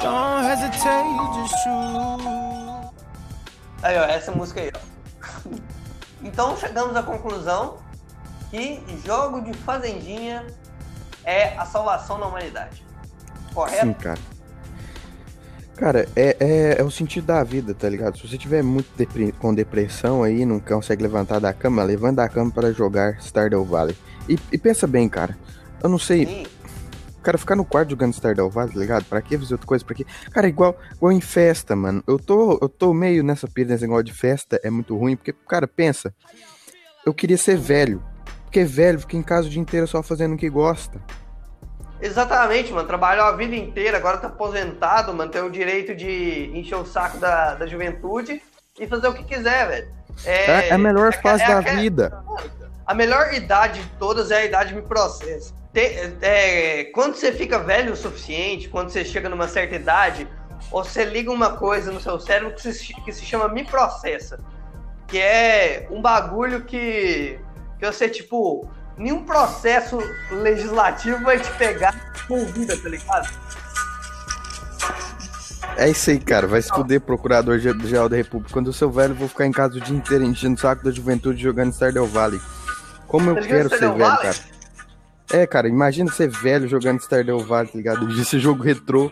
Don't 0.02 0.46
hesitate, 0.46 1.12
just 1.36 1.56
shoot. 1.62 2.90
Aí, 3.84 3.98
ó, 3.98 4.04
essa 4.06 4.32
música 4.32 4.62
aí, 4.62 4.72
ó. 4.74 5.50
Então 6.24 6.56
chegamos 6.56 6.96
à 6.96 7.04
conclusão 7.04 7.80
que 8.50 8.82
jogo 9.06 9.42
de 9.42 9.54
fazendinha 9.54 10.46
é 11.26 11.58
a 11.58 11.66
salvação 11.66 12.18
da 12.18 12.28
humanidade. 12.28 12.82
Correto? 13.54 13.88
Sim, 13.88 13.94
cara. 13.94 14.20
Cara, 15.76 16.08
é, 16.16 16.38
é, 16.40 16.76
é 16.80 16.84
o 16.84 16.90
sentido 16.90 17.26
da 17.28 17.44
vida, 17.44 17.74
tá 17.76 17.90
ligado? 17.90 18.18
Se 18.18 18.26
você 18.26 18.38
tiver 18.38 18.64
muito 18.64 18.88
depre- 18.96 19.34
com 19.34 19.54
depressão 19.54 20.24
aí, 20.24 20.46
não 20.46 20.62
consegue 20.62 21.04
levantar 21.04 21.40
da 21.42 21.52
cama, 21.52 21.84
levanta 21.84 22.22
da 22.22 22.30
cama 22.30 22.50
para 22.52 22.72
jogar 22.72 23.18
Stardew 23.22 23.66
Valley. 23.66 23.98
E, 24.28 24.38
e 24.52 24.58
pensa 24.58 24.88
bem, 24.88 25.08
cara. 25.10 25.38
Eu 25.84 25.90
não 25.90 26.00
sei, 26.00 26.26
Sim. 26.26 26.48
cara, 27.22 27.38
ficar 27.38 27.56
no 27.56 27.64
quarto 27.66 27.92
jogando 27.92 28.14
Stardew 28.14 28.50
Valley, 28.50 28.74
tá 28.74 28.80
ligado? 28.80 29.06
Pra 29.06 29.22
que 29.22 29.38
fazer 29.38 29.54
outra 29.54 29.68
coisa? 29.68 29.86
Pra 29.86 29.94
quê? 29.96 30.06
Cara, 30.32 30.48
igual, 30.48 30.76
igual 30.96 31.12
em 31.12 31.22
festa, 31.22 31.76
mano. 31.76 32.04
Eu 32.08 32.18
tô, 32.18 32.58
eu 32.62 32.68
tô 32.70 32.94
meio 32.94 33.24
nessa 33.24 33.48
pira, 33.48 33.70
nesse 33.70 33.84
negócio 33.84 34.06
de 34.06 34.14
festa, 34.14 34.60
é 34.64 34.70
muito 34.70 34.98
ruim, 34.98 35.16
porque, 35.16 35.34
cara, 35.48 35.68
pensa. 35.68 36.14
Eu 37.06 37.14
queria 37.14 37.38
ser 37.38 37.58
velho. 37.58 38.04
Porque 38.46 38.64
velho 38.64 39.00
fica 39.00 39.16
em 39.18 39.22
casa 39.22 39.48
o 39.48 39.50
dia 39.52 39.62
inteiro 39.62 39.86
só 39.88 40.02
fazendo 40.02 40.34
o 40.34 40.38
que 40.38 40.50
gosta. 40.50 41.00
Exatamente, 42.02 42.72
mano. 42.74 42.88
Trabalhou 42.88 43.26
a 43.26 43.32
vida 43.36 43.56
inteira, 43.56 43.98
agora 43.98 44.18
tá 44.18 44.28
aposentado, 44.28 45.14
mano. 45.14 45.32
Tem 45.32 45.42
o 45.42 45.50
direito 45.50 45.96
de 45.96 46.52
encher 46.54 46.76
o 46.76 46.86
saco 46.86 47.18
da, 47.18 47.56
da 47.56 47.66
juventude 47.68 48.42
e 48.80 48.88
fazer 48.88 49.08
o 49.08 49.14
que 49.14 49.24
quiser, 49.24 49.68
velho. 49.68 49.88
É, 50.26 50.70
é 50.70 50.74
a 50.74 50.78
melhor 50.78 51.10
é- 51.10 51.22
fase 51.22 51.44
é 51.44 51.48
da 51.48 51.60
aquela- 51.60 51.80
vida. 51.82 52.24
A 52.86 52.94
melhor 52.94 53.34
idade 53.34 53.82
de 53.82 53.90
todas 53.98 54.30
é 54.32 54.38
a 54.42 54.46
idade 54.46 54.74
me 54.76 54.82
processo. 54.82 55.54
Te- 55.74 56.14
é, 56.22 56.86
quando 56.94 57.16
você 57.16 57.32
fica 57.32 57.58
velho 57.60 57.94
o 57.94 57.96
suficiente, 57.96 58.70
quando 58.70 58.90
você 58.90 59.04
chega 59.04 59.28
numa 59.28 59.48
certa 59.48 59.76
idade, 59.76 60.28
você 60.72 61.04
liga 61.04 61.32
uma 61.32 61.58
coisa 61.58 61.92
no 61.92 62.00
seu 62.00 62.20
cérebro 62.20 62.54
que 62.54 62.62
se, 62.72 62.94
que 63.02 63.12
se 63.12 63.26
chama 63.26 63.48
me 63.48 63.64
processa. 63.66 64.40
Que 65.08 65.20
é 65.20 65.88
um 65.92 66.02
bagulho 66.02 66.64
que, 66.64 67.40
que 67.80 67.86
você, 67.86 68.08
tipo, 68.08 68.70
nenhum 68.98 69.24
processo 69.24 69.98
legislativo 70.32 71.24
vai 71.24 71.40
te 71.40 71.52
pegar 71.54 72.14
com 72.28 72.46
vida, 72.46 72.78
tá 72.78 72.90
ligado? 72.90 73.30
É 75.78 75.90
isso 75.90 76.10
aí, 76.10 76.20
cara. 76.20 76.48
Vai 76.48 76.62
se 76.62 76.70
fuder, 76.70 77.02
procurador 77.02 77.60
ge- 77.60 77.78
geral 77.86 78.08
da 78.08 78.16
República. 78.16 78.54
Quando 78.54 78.68
eu 78.68 78.74
sou 78.74 78.90
velho, 78.90 79.14
vou 79.14 79.28
ficar 79.28 79.46
em 79.46 79.52
casa 79.52 79.78
o 79.78 79.82
dia 79.82 79.96
inteiro 79.96 80.24
enchendo 80.24 80.56
o 80.56 80.60
saco 80.60 80.84
da 80.84 80.92
juventude 80.92 81.42
jogando 81.42 81.74
Stardew 81.74 82.06
Valley. 82.08 82.40
Como 83.18 83.30
eu 83.30 83.36
Tá 83.36 83.42
quero 83.42 83.70
ser 83.70 83.80
velho, 83.80 83.98
Valley? 83.98 84.18
cara. 84.22 84.36
É, 85.32 85.48
cara, 85.48 85.68
imagina 85.70 86.12
ser 86.12 86.28
velho 86.30 86.68
jogando 86.68 87.00
Stardew 87.02 87.40
Valley, 87.40 87.68
tá 87.72 87.78
ligado? 87.78 88.22
Esse 88.22 88.40
jogo 88.40 88.62
retrô. 88.62 89.12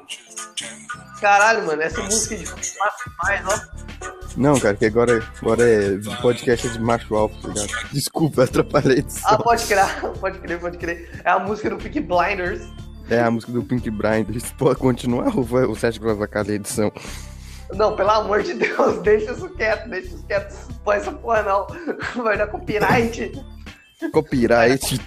Caralho, 1.21 1.65
mano, 1.65 1.81
essa 1.81 2.01
música 2.01 2.35
de 2.35 2.45
massa 2.45 3.09
demais, 3.09 3.45
ó. 3.47 4.13
Não, 4.35 4.59
cara, 4.59 4.75
que 4.75 4.85
agora, 4.85 5.23
agora 5.41 5.63
é 5.63 5.97
podcast 6.21 6.67
de 6.67 6.79
macho 6.79 7.15
alfa, 7.15 7.35
tá 7.41 7.47
ligado? 7.47 7.89
Desculpa, 7.93 8.43
atrapalhei 8.43 9.05
Ah, 9.23 9.37
pode 9.37 9.63
crer, 9.65 9.85
pode 10.19 10.39
crer, 10.39 10.59
pode 10.59 10.77
crer. 10.77 11.21
É 11.23 11.29
a 11.29 11.39
música 11.39 11.69
do 11.69 11.77
Peaky 11.77 12.01
Blinders. 12.01 12.61
É 13.09 13.21
a 13.21 13.29
música 13.31 13.51
do 13.51 13.63
Pink 13.63 13.89
Blinders. 13.89 14.51
Pode 14.57 14.79
continuar 14.79 15.35
ou 15.35 15.43
você 15.43 15.87
acha 15.87 15.99
que 15.99 16.05
vai 16.05 16.15
vacar 16.15 16.45
a 16.47 16.53
edição? 16.53 16.91
Não, 17.73 17.95
pelo 17.95 18.09
amor 18.09 18.43
de 18.43 18.53
Deus, 18.53 18.97
deixa 19.03 19.31
isso 19.31 19.49
quieto, 19.49 19.89
deixa 19.89 20.07
isso 20.07 20.23
quieto. 20.25 20.53
Põe 20.83 20.97
essa 20.97 21.11
porra 21.11 21.41
não. 21.43 21.67
Vai 22.23 22.37
dar 22.37 22.47
copyright. 22.47 23.31
Copyright. 24.11 24.99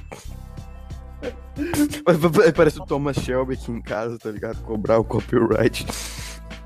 Parece 2.55 2.81
o 2.81 2.85
Thomas 2.87 3.17
Shelby 3.17 3.55
aqui 3.55 3.71
em 3.73 3.81
casa, 3.81 4.19
tá 4.19 4.31
ligado? 4.31 4.63
Cobrar 4.63 4.99
o 4.99 5.05
copyright. 5.05 5.87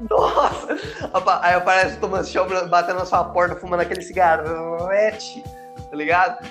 Nossa! 0.08 0.76
Aí 1.42 1.54
aparece 1.54 1.96
o 1.96 2.00
Thomas 2.00 2.30
Shelby 2.30 2.54
batendo 2.68 2.98
na 2.98 3.04
sua 3.06 3.24
porta, 3.24 3.54
fumando 3.56 3.80
aquele 3.80 4.02
cigarrete, 4.02 5.42
tá 5.90 5.96
ligado? 5.96 6.44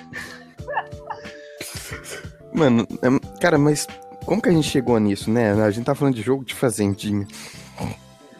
Mano, 2.53 2.87
é- 3.01 3.39
cara, 3.39 3.57
mas 3.57 3.87
como 4.25 4.41
que 4.41 4.49
a 4.49 4.51
gente 4.51 4.69
chegou 4.69 4.99
nisso, 4.99 5.29
né? 5.31 5.51
A 5.63 5.71
gente 5.71 5.85
tá 5.85 5.95
falando 5.95 6.15
de 6.15 6.21
jogo 6.21 6.45
de 6.45 6.53
fazendinha. 6.53 7.27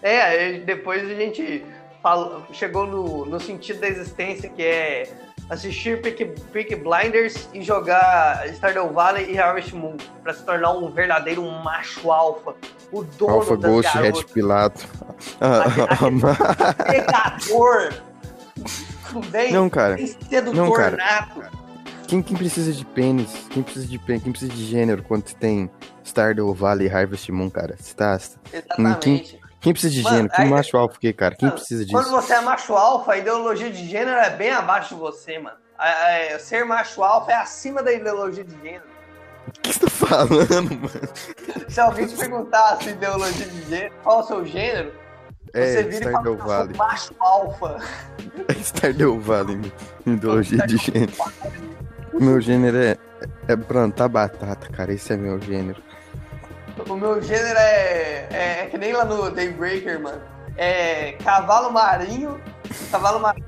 É, 0.02 0.60
depois 0.60 1.10
a 1.10 1.14
gente 1.16 1.66
falou- 2.02 2.44
chegou 2.54 2.86
no, 2.88 3.26
no 3.26 3.40
sentido 3.40 3.82
da 3.82 3.88
existência, 3.88 4.50
que 4.50 4.62
é 4.64 5.04
assistir 5.50 6.02
Peaky 6.02 6.76
Blinders 6.76 7.50
e 7.54 7.62
jogar 7.62 8.48
Stardew 8.54 8.94
Valley 8.94 9.32
e 9.32 9.40
Harvest 9.40 9.74
Moon, 9.74 9.98
pra 10.22 10.34
se 10.34 10.44
tornar 10.44 10.72
um 10.72 10.92
verdadeiro 10.92 11.44
macho 11.64 12.12
alfa. 12.12 12.56
O 12.92 13.04
dono 13.04 13.34
Alpha 13.34 13.58
das 13.58 13.72
Ghost, 13.72 13.98
Red 13.98 14.02
garotas. 14.04 14.32
Pilato. 14.32 14.88
Ah, 15.42 15.64
ah, 16.00 16.84
pegador. 16.86 17.94
Bem, 19.32 19.52
Não, 19.52 19.70
cara. 19.70 19.96
bem 19.96 20.08
sedutor 20.08 20.56
Não, 20.56 20.72
cara. 20.72 20.98
nato. 20.98 21.42
Quem, 22.08 22.24
quem 22.24 22.36
precisa 22.36 22.74
de 22.74 22.84
pênis? 22.86 23.48
Quem 23.52 23.62
precisa 23.62 23.86
de 23.86 24.00
pênis? 24.00 24.24
Quem 24.24 24.32
precisa 24.32 24.52
de 24.52 24.66
gênero 24.66 25.04
quando 25.04 25.24
tem 25.36 25.70
Stardew 26.04 26.52
Valley 26.54 26.88
e 26.88 26.92
Harvest 26.92 27.32
Moon, 27.32 27.50
cara? 27.50 27.76
Você 27.80 27.94
tá... 27.94 28.20
Exatamente. 28.52 29.00
Quem 29.00 29.40
precisa 29.74 29.94
de 29.94 30.02
gênero? 30.02 30.30
Que 30.30 30.42
aí- 30.42 30.50
macho 30.50 30.78
alfa 30.78 30.96
o 30.96 31.00
quê, 31.00 31.12
cara? 31.14 31.36
Quem 31.36 31.50
precisa 31.50 31.86
Quando 31.90 32.06
disso? 32.06 32.16
você 32.16 32.34
é 32.34 32.42
macho 32.42 32.74
alfa, 32.74 33.14
a 33.14 33.18
ideologia 33.18 33.70
de 33.70 33.86
gênero 33.88 34.18
é 34.18 34.30
bem 34.30 34.52
abaixo 34.52 34.96
de 34.96 35.02
você, 35.02 35.38
mano. 35.40 35.58
a- 35.78 36.36
a- 36.36 36.40
ser 36.40 36.66
macho 36.66 37.02
alfa 37.04 37.32
é 37.32 37.36
acima 37.36 37.82
da 37.82 37.92
ideologia 37.94 38.44
de 38.44 38.52
gênero. 38.62 38.84
O 39.48 39.52
que 39.62 39.74
você 39.74 39.80
tá 39.80 39.90
falando, 39.90 40.48
mano? 40.76 41.10
Se 41.70 41.80
alguém 41.80 42.06
te 42.06 42.16
perguntar 42.18 42.78
sua 42.82 42.92
ideologia 42.92 43.46
de 43.48 43.62
gênero, 43.64 43.94
qual 44.04 44.20
é 44.20 44.24
o 44.24 44.28
seu 44.28 44.46
gênero, 44.46 44.92
você 45.54 45.80
É, 45.80 45.84
vira 45.84 45.96
e 46.10 46.12
fala, 46.12 46.12
Stardew 46.12 46.38
sou 46.38 46.48
Valley. 46.48 46.76
macho 46.78 47.16
alfa. 47.20 47.78
É 48.50 48.54
Stardew 48.62 49.20
Valley, 49.22 49.74
ideologia 50.06 50.68
de 50.68 50.78
gênero. 50.78 51.14
Meu 52.14 52.42
gênero 52.42 52.78
é, 52.78 52.98
é 53.48 53.56
plantar 53.56 54.10
batata, 54.10 54.68
cara. 54.70 54.92
Esse 54.94 55.14
é 55.14 55.18
meu 55.18 55.40
gênero. 55.42 55.82
O 56.88 56.96
meu 56.96 57.22
gênero 57.22 57.58
é, 57.60 58.28
é, 58.32 58.60
é 58.62 58.66
que 58.70 58.78
nem 58.78 58.94
lá 58.94 59.06
no 59.06 59.30
Daybreaker, 59.32 60.00
mano. 60.02 60.22
É 60.58 61.14
cavalo 61.24 61.72
marinho, 61.72 62.40
cavalo 62.92 63.20
marinho 63.20 63.46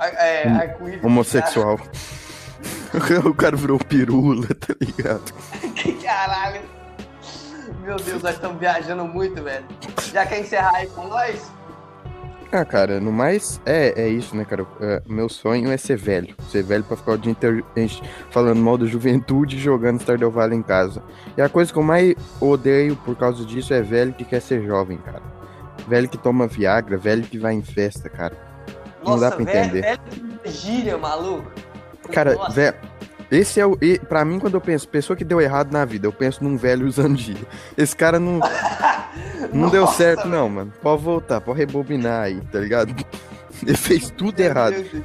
é, 0.00 0.48
Hom- 0.48 0.56
arco-íris. 0.60 1.04
Homossexual. 1.04 1.78
O 3.26 3.34
cara 3.34 3.54
virou 3.56 3.78
pirula, 3.78 4.46
tá 4.54 4.74
ligado? 4.80 5.30
Caralho. 6.02 6.62
Meu 7.82 7.96
Deus, 7.96 8.22
nós 8.22 8.34
estamos 8.36 8.58
viajando 8.58 9.04
muito, 9.04 9.42
velho. 9.42 9.66
Já 10.12 10.24
quer 10.24 10.40
encerrar 10.40 10.76
aí 10.76 10.86
com 10.86 11.06
nós? 11.06 11.50
Ah, 12.52 12.64
cara, 12.64 13.00
no 13.00 13.12
mais, 13.12 13.60
é, 13.66 14.02
é 14.04 14.08
isso, 14.08 14.36
né, 14.36 14.44
cara? 14.44 14.64
É, 14.80 15.02
meu 15.06 15.28
sonho 15.28 15.70
é 15.70 15.76
ser 15.76 15.96
velho. 15.96 16.34
Ser 16.50 16.62
velho 16.62 16.84
pra 16.84 16.96
ficar 16.96 17.12
o 17.12 17.18
dia 17.18 17.32
inteiro 17.32 17.64
falando 18.30 18.60
mal 18.60 18.78
da 18.78 18.86
juventude 18.86 19.56
e 19.56 19.58
jogando 19.60 20.00
Stardew 20.00 20.30
Valley 20.30 20.58
em 20.58 20.62
casa. 20.62 21.02
E 21.36 21.42
a 21.42 21.48
coisa 21.48 21.72
que 21.72 21.78
eu 21.78 21.82
mais 21.82 22.14
odeio 22.40 22.96
por 22.96 23.16
causa 23.16 23.44
disso 23.44 23.74
é 23.74 23.82
velho 23.82 24.12
que 24.12 24.24
quer 24.24 24.40
ser 24.40 24.64
jovem, 24.64 24.96
cara. 24.98 25.20
Velho 25.88 26.08
que 26.08 26.16
toma 26.16 26.46
Viagra, 26.46 26.96
velho 26.96 27.22
que 27.24 27.38
vai 27.38 27.54
em 27.54 27.62
festa, 27.62 28.08
cara. 28.08 28.36
Não 29.04 29.18
dá 29.18 29.30
pra 29.30 29.44
velho, 29.44 29.58
entender. 29.58 29.82
velho 29.82 30.00
que 30.42 30.50
gíria, 30.50 30.96
maluco. 30.96 31.50
Cara, 32.12 32.34
Nossa. 32.34 32.52
velho. 32.52 32.76
Esse 33.30 33.60
é 33.60 33.66
o. 33.66 33.76
e- 33.82 33.98
Pra 33.98 34.24
mim, 34.24 34.38
quando 34.38 34.54
eu 34.54 34.60
penso, 34.60 34.88
pessoa 34.88 35.16
que 35.16 35.24
deu 35.24 35.40
errado 35.40 35.72
na 35.72 35.84
vida, 35.84 36.06
eu 36.06 36.12
penso 36.12 36.42
num 36.44 36.56
velho 36.56 36.86
usando 36.88 37.16
gíria. 37.16 37.46
Esse 37.76 37.94
cara 37.96 38.18
não, 38.20 38.40
não 39.52 39.68
deu 39.68 39.82
Nossa, 39.82 39.96
certo, 39.96 40.18
velho. 40.24 40.30
não, 40.30 40.48
mano. 40.48 40.72
Pode 40.82 41.02
voltar, 41.02 41.40
pode 41.40 41.58
rebobinar 41.58 42.22
aí, 42.24 42.40
tá 42.52 42.58
ligado? 42.60 42.94
Ele 43.66 43.76
fez 43.76 44.10
tudo 44.10 44.38
Meu 44.38 44.46
errado. 44.48 44.74
Deus, 44.74 45.02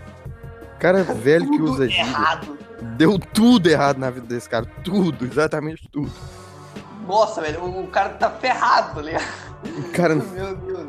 Cara 0.79 1.03
velho 1.03 1.49
que 1.49 1.57
tudo 1.57 1.71
usa 1.73 1.87
gíria. 1.87 2.01
errado. 2.03 2.57
Deu 2.97 3.19
tudo 3.19 3.69
errado 3.69 3.97
na 3.99 4.09
vida 4.09 4.25
desse 4.25 4.49
cara. 4.49 4.65
Tudo, 4.83 5.25
exatamente 5.25 5.87
tudo. 5.89 6.11
Nossa, 7.07 7.39
velho, 7.41 7.63
o, 7.63 7.87
cara 7.87 8.09
tá 8.09 8.29
ferrado, 8.31 8.95
tá 8.95 9.01
ligado? 9.01 9.23
O 9.77 9.91
cara. 9.91 10.15
Meu 10.15 10.55
Deus. 10.55 10.87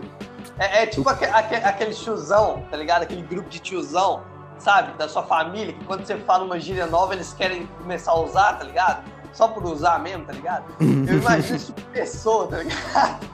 É, 0.58 0.82
é 0.82 0.86
tipo 0.86 1.08
aque- 1.08 1.24
aque- 1.26 1.54
aquele 1.56 1.92
tiozão, 1.94 2.64
tá 2.70 2.76
ligado? 2.76 3.02
Aquele 3.02 3.22
grupo 3.22 3.48
de 3.50 3.58
tiozão, 3.58 4.22
sabe? 4.62 4.96
Da 4.96 5.08
sua 5.08 5.22
família, 5.24 5.72
que 5.72 5.84
quando 5.84 6.06
você 6.06 6.16
fala 6.18 6.44
uma 6.44 6.58
gíria 6.58 6.86
nova, 6.86 7.14
eles 7.14 7.32
querem 7.32 7.66
começar 7.78 8.12
a 8.12 8.20
usar, 8.20 8.54
tá 8.54 8.64
ligado? 8.64 9.04
Só 9.32 9.48
por 9.48 9.64
usar 9.64 9.98
mesmo, 9.98 10.24
tá 10.24 10.32
ligado? 10.32 10.64
Eu 10.80 11.18
imagino 11.18 11.56
esse 11.56 11.66
tipo 11.66 11.80
de 11.80 11.86
pessoa, 11.88 12.46
tá 12.48 12.58
ligado? 12.58 13.32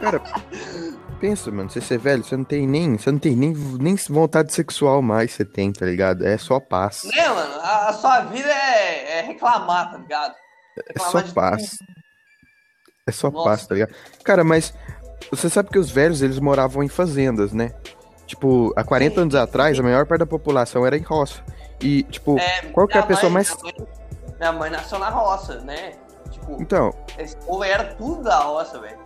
Cara, 0.00 0.20
pensa, 1.20 1.50
mano, 1.50 1.70
você 1.70 1.80
ser 1.80 1.98
velho, 1.98 2.24
você 2.24 2.36
não 2.36 2.44
tem 2.44 2.66
nem. 2.66 2.96
Você 2.96 3.10
não 3.10 3.18
tem 3.18 3.36
nem, 3.36 3.52
nem 3.52 3.94
vontade 4.08 4.52
sexual 4.52 5.02
mais, 5.02 5.32
você 5.32 5.44
tem, 5.44 5.72
tá 5.72 5.86
ligado? 5.86 6.26
É 6.26 6.36
só 6.38 6.58
paz. 6.58 7.02
Né, 7.04 7.28
mano? 7.28 7.60
A, 7.60 7.88
a 7.88 7.92
sua 7.92 8.20
vida 8.22 8.48
é, 8.48 9.18
é 9.18 9.22
reclamar, 9.22 9.92
tá 9.92 9.98
ligado? 9.98 10.34
É 10.78 10.82
Reclamar 10.88 11.12
só 11.12 11.20
de 11.20 11.32
paz. 11.32 11.78
É 13.06 13.12
só 13.12 13.30
Nossa. 13.30 13.48
paz, 13.48 13.66
tá 13.66 13.74
ligado? 13.74 13.94
Cara, 14.24 14.44
mas 14.44 14.72
você 15.30 15.48
sabe 15.48 15.70
que 15.70 15.78
os 15.78 15.90
velhos, 15.90 16.22
eles 16.22 16.38
moravam 16.38 16.82
em 16.82 16.88
fazendas, 16.88 17.52
né? 17.52 17.72
Tipo, 18.32 18.72
há 18.74 18.82
40 18.82 19.14
Sim. 19.16 19.20
anos 19.20 19.34
atrás, 19.34 19.78
a 19.78 19.82
maior 19.82 20.06
parte 20.06 20.20
da 20.20 20.26
população 20.26 20.86
era 20.86 20.96
em 20.96 21.02
roça. 21.02 21.42
E, 21.82 22.02
tipo, 22.04 22.38
É, 22.38 22.62
qual 22.72 22.88
que 22.88 22.96
é 22.96 23.00
a 23.00 23.02
pessoa 23.04 23.24
mãe- 23.28 23.44
mais. 23.44 23.54
Minha 23.62 23.74
mãe, 23.74 23.86
minha 24.40 24.52
mãe 24.52 24.70
nasceu 24.70 24.98
na 24.98 25.10
roça, 25.10 25.60
né? 25.60 25.92
Tipo, 26.30 26.56
Então, 26.58 26.94
esse 27.18 27.36
povo 27.36 27.62
era 27.62 27.84
tudo 27.94 28.22
da 28.22 28.38
roça, 28.38 28.80
velho. 28.80 28.96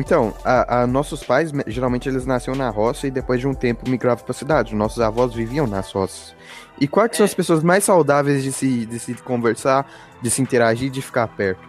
Então, 0.00 0.34
a, 0.44 0.80
a- 0.82 0.86
nossos 0.86 1.22
pais, 1.22 1.52
me- 1.52 1.62
geralmente 1.68 2.08
eles 2.08 2.26
nasceram 2.26 2.58
na 2.58 2.70
roça 2.70 3.06
e 3.06 3.10
depois 3.10 3.38
de 3.38 3.46
um 3.46 3.54
tempo 3.54 3.88
migravam 3.88 4.24
pra 4.24 4.34
cidade. 4.34 4.74
Nossos 4.74 4.98
avós 5.00 5.32
viviam 5.32 5.66
nas 5.68 5.92
roças. 5.92 6.34
E 6.80 6.88
quais 6.88 7.10
que 7.12 7.18
são 7.18 7.24
É. 7.24 7.28
as 7.28 7.34
pessoas 7.34 7.62
mais 7.62 7.84
saudáveis 7.84 8.42
de 8.42 8.50
se, 8.50 8.84
de 8.84 8.98
se 8.98 9.14
conversar, 9.14 9.86
de 10.20 10.28
se 10.28 10.42
interagir, 10.42 10.90
de 10.90 11.00
ficar 11.00 11.28
perto? 11.28 11.60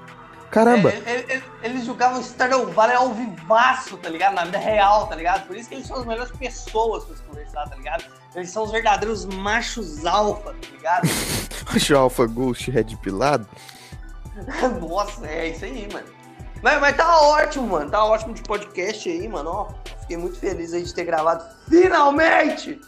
Caramba! 0.52 0.92
É, 0.92 0.98
ele- 0.98 1.26
ele- 1.34 1.44
eles 1.64 1.86
jogavam 1.86 2.22
Stardew 2.22 2.68
Valley 2.74 2.96
ao 2.96 3.14
vivaço, 3.14 3.96
tá 3.98 4.10
ligado? 4.10 4.34
Na 4.36 4.44
vida 4.46 4.58
real, 4.58 5.08
tá 5.08 5.16
ligado? 5.16 5.48
Por 5.48 5.56
isso 5.56 5.70
que 5.70 5.76
eles 5.76 5.88
são 5.88 5.98
as 5.98 6.06
melhores 6.06 6.32
pessoas 6.34 7.06
pra 7.06 7.16
se 7.16 7.24
conversar, 7.24 7.70
tá 7.70 7.76
ligado? 7.76 8.04
Eles 8.36 8.50
são 8.52 8.64
os 8.64 8.72
verdadeiros 8.72 9.26
machos 9.26 10.06
alfa, 10.06 10.52
tá 10.54 10.68
ligado? 10.72 11.08
Acho 11.74 11.96
Alpha 11.96 12.26
Ghost 12.28 12.70
Red 12.70 12.96
Pilado. 13.02 13.48
Nossa, 14.82 15.26
é 15.28 15.50
isso 15.50 15.66
aí, 15.66 15.88
mano. 15.92 16.08
Mas, 16.62 16.80
mas 16.80 16.96
tá 16.98 17.20
ótimo, 17.22 17.68
mano. 17.68 17.90
Tá 17.90 18.04
ótimo 18.04 18.34
de 18.34 18.42
podcast 18.44 19.10
aí, 19.10 19.28
mano. 19.28 19.50
Ó, 19.50 19.68
fiquei 20.02 20.18
muito 20.18 20.38
feliz 20.38 20.74
aí 20.74 20.84
de 20.84 20.94
ter 20.94 21.06
gravado 21.06 21.44
finalmente 21.68 22.80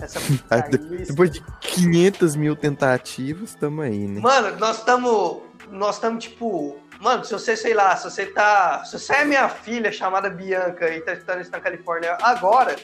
essa. 0.00 0.18
Depois 1.06 1.30
de 1.30 1.42
500 1.60 2.36
mil 2.36 2.56
tentativas, 2.56 3.54
tamo 3.54 3.82
aí, 3.82 4.06
né? 4.06 4.20
Mano, 4.20 4.56
nós 4.58 4.78
estamos. 4.78 5.42
Nós 5.70 5.96
estamos, 5.96 6.24
tipo. 6.24 6.76
Mano, 7.02 7.24
se 7.24 7.32
você, 7.32 7.56
sei 7.56 7.74
lá, 7.74 7.96
se 7.96 8.04
você 8.04 8.26
tá. 8.26 8.84
Se 8.84 8.96
você 8.96 9.12
é 9.12 9.24
minha 9.24 9.48
filha 9.48 9.90
chamada 9.90 10.30
Bianca 10.30 10.88
e 10.88 11.00
tá 11.00 11.14
estudando 11.14 11.40
isso 11.40 11.50
na 11.50 11.58
Califórnia 11.58 12.16
agora, 12.22 12.76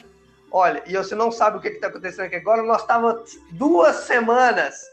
olha, 0.51 0.83
e 0.85 0.97
você 0.97 1.15
não 1.15 1.31
sabe 1.31 1.57
o 1.57 1.61
que, 1.61 1.69
que 1.69 1.79
tá 1.79 1.87
acontecendo 1.87 2.25
aqui 2.25 2.35
agora, 2.35 2.61
nós 2.61 2.85
tava 2.85 3.23
duas 3.53 3.95
semanas, 3.95 4.91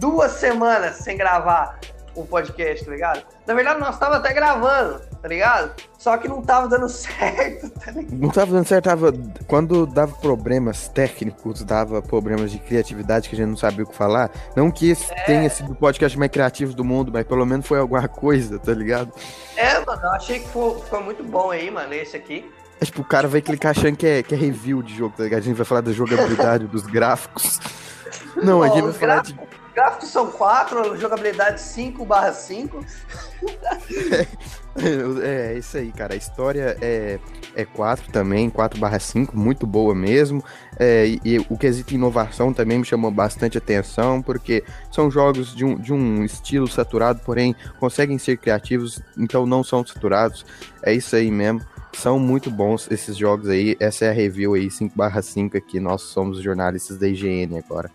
duas 0.00 0.32
semanas 0.32 0.96
sem 0.96 1.16
gravar 1.16 1.78
um 2.16 2.26
podcast, 2.26 2.84
tá 2.84 2.90
ligado? 2.90 3.24
Na 3.46 3.54
verdade, 3.54 3.78
nós 3.78 3.96
tava 3.96 4.16
até 4.16 4.32
gravando, 4.32 5.00
tá 5.24 5.28
ligado? 5.28 5.72
Só 5.98 6.18
que 6.18 6.28
não 6.28 6.42
tava 6.42 6.68
dando 6.68 6.86
certo, 6.90 7.70
tá 7.70 7.90
ligado? 7.92 8.12
Não 8.14 8.28
tava 8.28 8.52
dando 8.52 8.66
certo, 8.66 8.84
tava. 8.84 9.10
Quando 9.46 9.86
dava 9.86 10.14
problemas 10.16 10.86
técnicos, 10.88 11.64
dava 11.64 12.02
problemas 12.02 12.52
de 12.52 12.58
criatividade 12.58 13.30
que 13.30 13.34
a 13.34 13.38
gente 13.38 13.48
não 13.48 13.56
sabia 13.56 13.84
o 13.84 13.88
que 13.88 13.96
falar. 13.96 14.30
Não 14.54 14.70
que 14.70 14.90
esse 14.90 15.10
É. 15.10 15.24
tenha 15.24 15.48
sido 15.48 15.72
o 15.72 15.74
podcast 15.74 16.18
mais 16.18 16.30
criativo 16.30 16.74
do 16.74 16.84
mundo, 16.84 17.10
mas 17.10 17.26
pelo 17.26 17.46
menos 17.46 17.66
foi 17.66 17.78
alguma 17.78 18.06
coisa, 18.06 18.58
tá 18.58 18.72
ligado? 18.74 19.10
É, 19.56 19.82
mano, 19.82 20.02
eu 20.02 20.10
achei 20.10 20.40
que 20.40 20.46
ficou, 20.46 20.78
ficou 20.82 21.02
muito 21.02 21.24
bom 21.24 21.50
aí, 21.50 21.70
mano, 21.70 21.94
esse 21.94 22.14
aqui. 22.18 22.44
É 22.78 22.84
tipo, 22.84 23.00
o 23.00 23.04
cara 23.04 23.26
vai 23.26 23.40
clicar 23.40 23.70
achando 23.70 23.96
que 23.96 24.06
é, 24.06 24.22
que 24.22 24.34
é 24.34 24.36
review 24.36 24.82
de 24.82 24.94
jogo, 24.94 25.14
tá 25.16 25.22
ligado? 25.24 25.38
A 25.38 25.42
gente 25.42 25.56
vai 25.56 25.64
falar 25.64 25.80
da 25.80 25.92
jogabilidade, 25.92 26.66
dos 26.66 26.82
gráficos. 26.82 27.58
Não, 28.42 28.62
a 28.62 28.68
Ó, 28.68 28.74
gente 28.74 28.82
vai 28.84 28.92
falar 28.92 29.22
de. 29.22 29.34
Gráficos 29.74 30.08
são 30.10 30.30
4, 30.30 30.96
jogabilidade 30.96 31.60
5 31.60 32.04
barra 32.04 32.32
5. 32.32 32.84
É, 34.76 35.52
é 35.52 35.58
isso 35.58 35.76
aí, 35.76 35.92
cara. 35.92 36.14
A 36.14 36.16
história 36.16 36.76
é, 36.80 37.20
é 37.54 37.64
4 37.64 38.10
também, 38.10 38.50
4/5, 38.50 39.32
muito 39.32 39.68
boa 39.68 39.94
mesmo. 39.94 40.42
É, 40.76 41.06
e, 41.06 41.20
e 41.24 41.38
o 41.48 41.56
quesito 41.56 41.94
inovação 41.94 42.52
também 42.52 42.78
me 42.78 42.84
chamou 42.84 43.08
bastante 43.10 43.56
atenção, 43.56 44.20
porque 44.20 44.64
são 44.90 45.08
jogos 45.10 45.54
de 45.54 45.64
um, 45.64 45.76
de 45.76 45.92
um 45.92 46.24
estilo 46.24 46.66
saturado, 46.66 47.20
porém 47.24 47.54
conseguem 47.78 48.18
ser 48.18 48.36
criativos, 48.36 49.00
então 49.16 49.46
não 49.46 49.62
são 49.62 49.86
saturados. 49.86 50.44
É 50.82 50.92
isso 50.92 51.14
aí 51.14 51.30
mesmo. 51.30 51.60
São 51.92 52.18
muito 52.18 52.50
bons 52.50 52.90
esses 52.90 53.16
jogos 53.16 53.48
aí. 53.48 53.76
Essa 53.78 54.06
é 54.06 54.10
a 54.10 54.12
review 54.12 54.54
aí, 54.54 54.68
5/5 54.68 55.56
aqui. 55.56 55.78
Nós 55.78 56.02
somos 56.02 56.42
jornalistas 56.42 56.98
da 56.98 57.06
IGN 57.06 57.56
agora. 57.58 57.88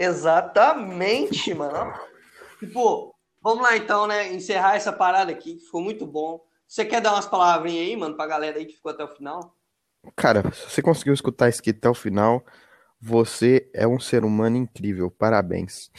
Exatamente, 0.00 1.52
mano. 1.52 1.92
Tipo, 2.58 3.14
vamos 3.42 3.62
lá 3.62 3.76
então, 3.76 4.06
né? 4.06 4.32
Encerrar 4.32 4.76
essa 4.76 4.90
parada 4.90 5.30
aqui, 5.30 5.56
que 5.56 5.66
ficou 5.66 5.82
muito 5.82 6.06
bom. 6.06 6.40
Você 6.66 6.86
quer 6.86 7.02
dar 7.02 7.12
umas 7.12 7.26
palavrinhas 7.26 7.86
aí, 7.86 7.96
mano, 7.96 8.16
pra 8.16 8.26
galera 8.26 8.56
aí 8.56 8.64
que 8.64 8.76
ficou 8.76 8.92
até 8.92 9.04
o 9.04 9.14
final? 9.14 9.54
Cara, 10.16 10.50
se 10.52 10.70
você 10.70 10.80
conseguiu 10.80 11.12
escutar 11.12 11.50
isso 11.50 11.60
aqui 11.60 11.70
até 11.70 11.86
o 11.86 11.94
final, 11.94 12.42
você 12.98 13.70
é 13.74 13.86
um 13.86 14.00
ser 14.00 14.24
humano 14.24 14.56
incrível. 14.56 15.10
Parabéns. 15.10 15.90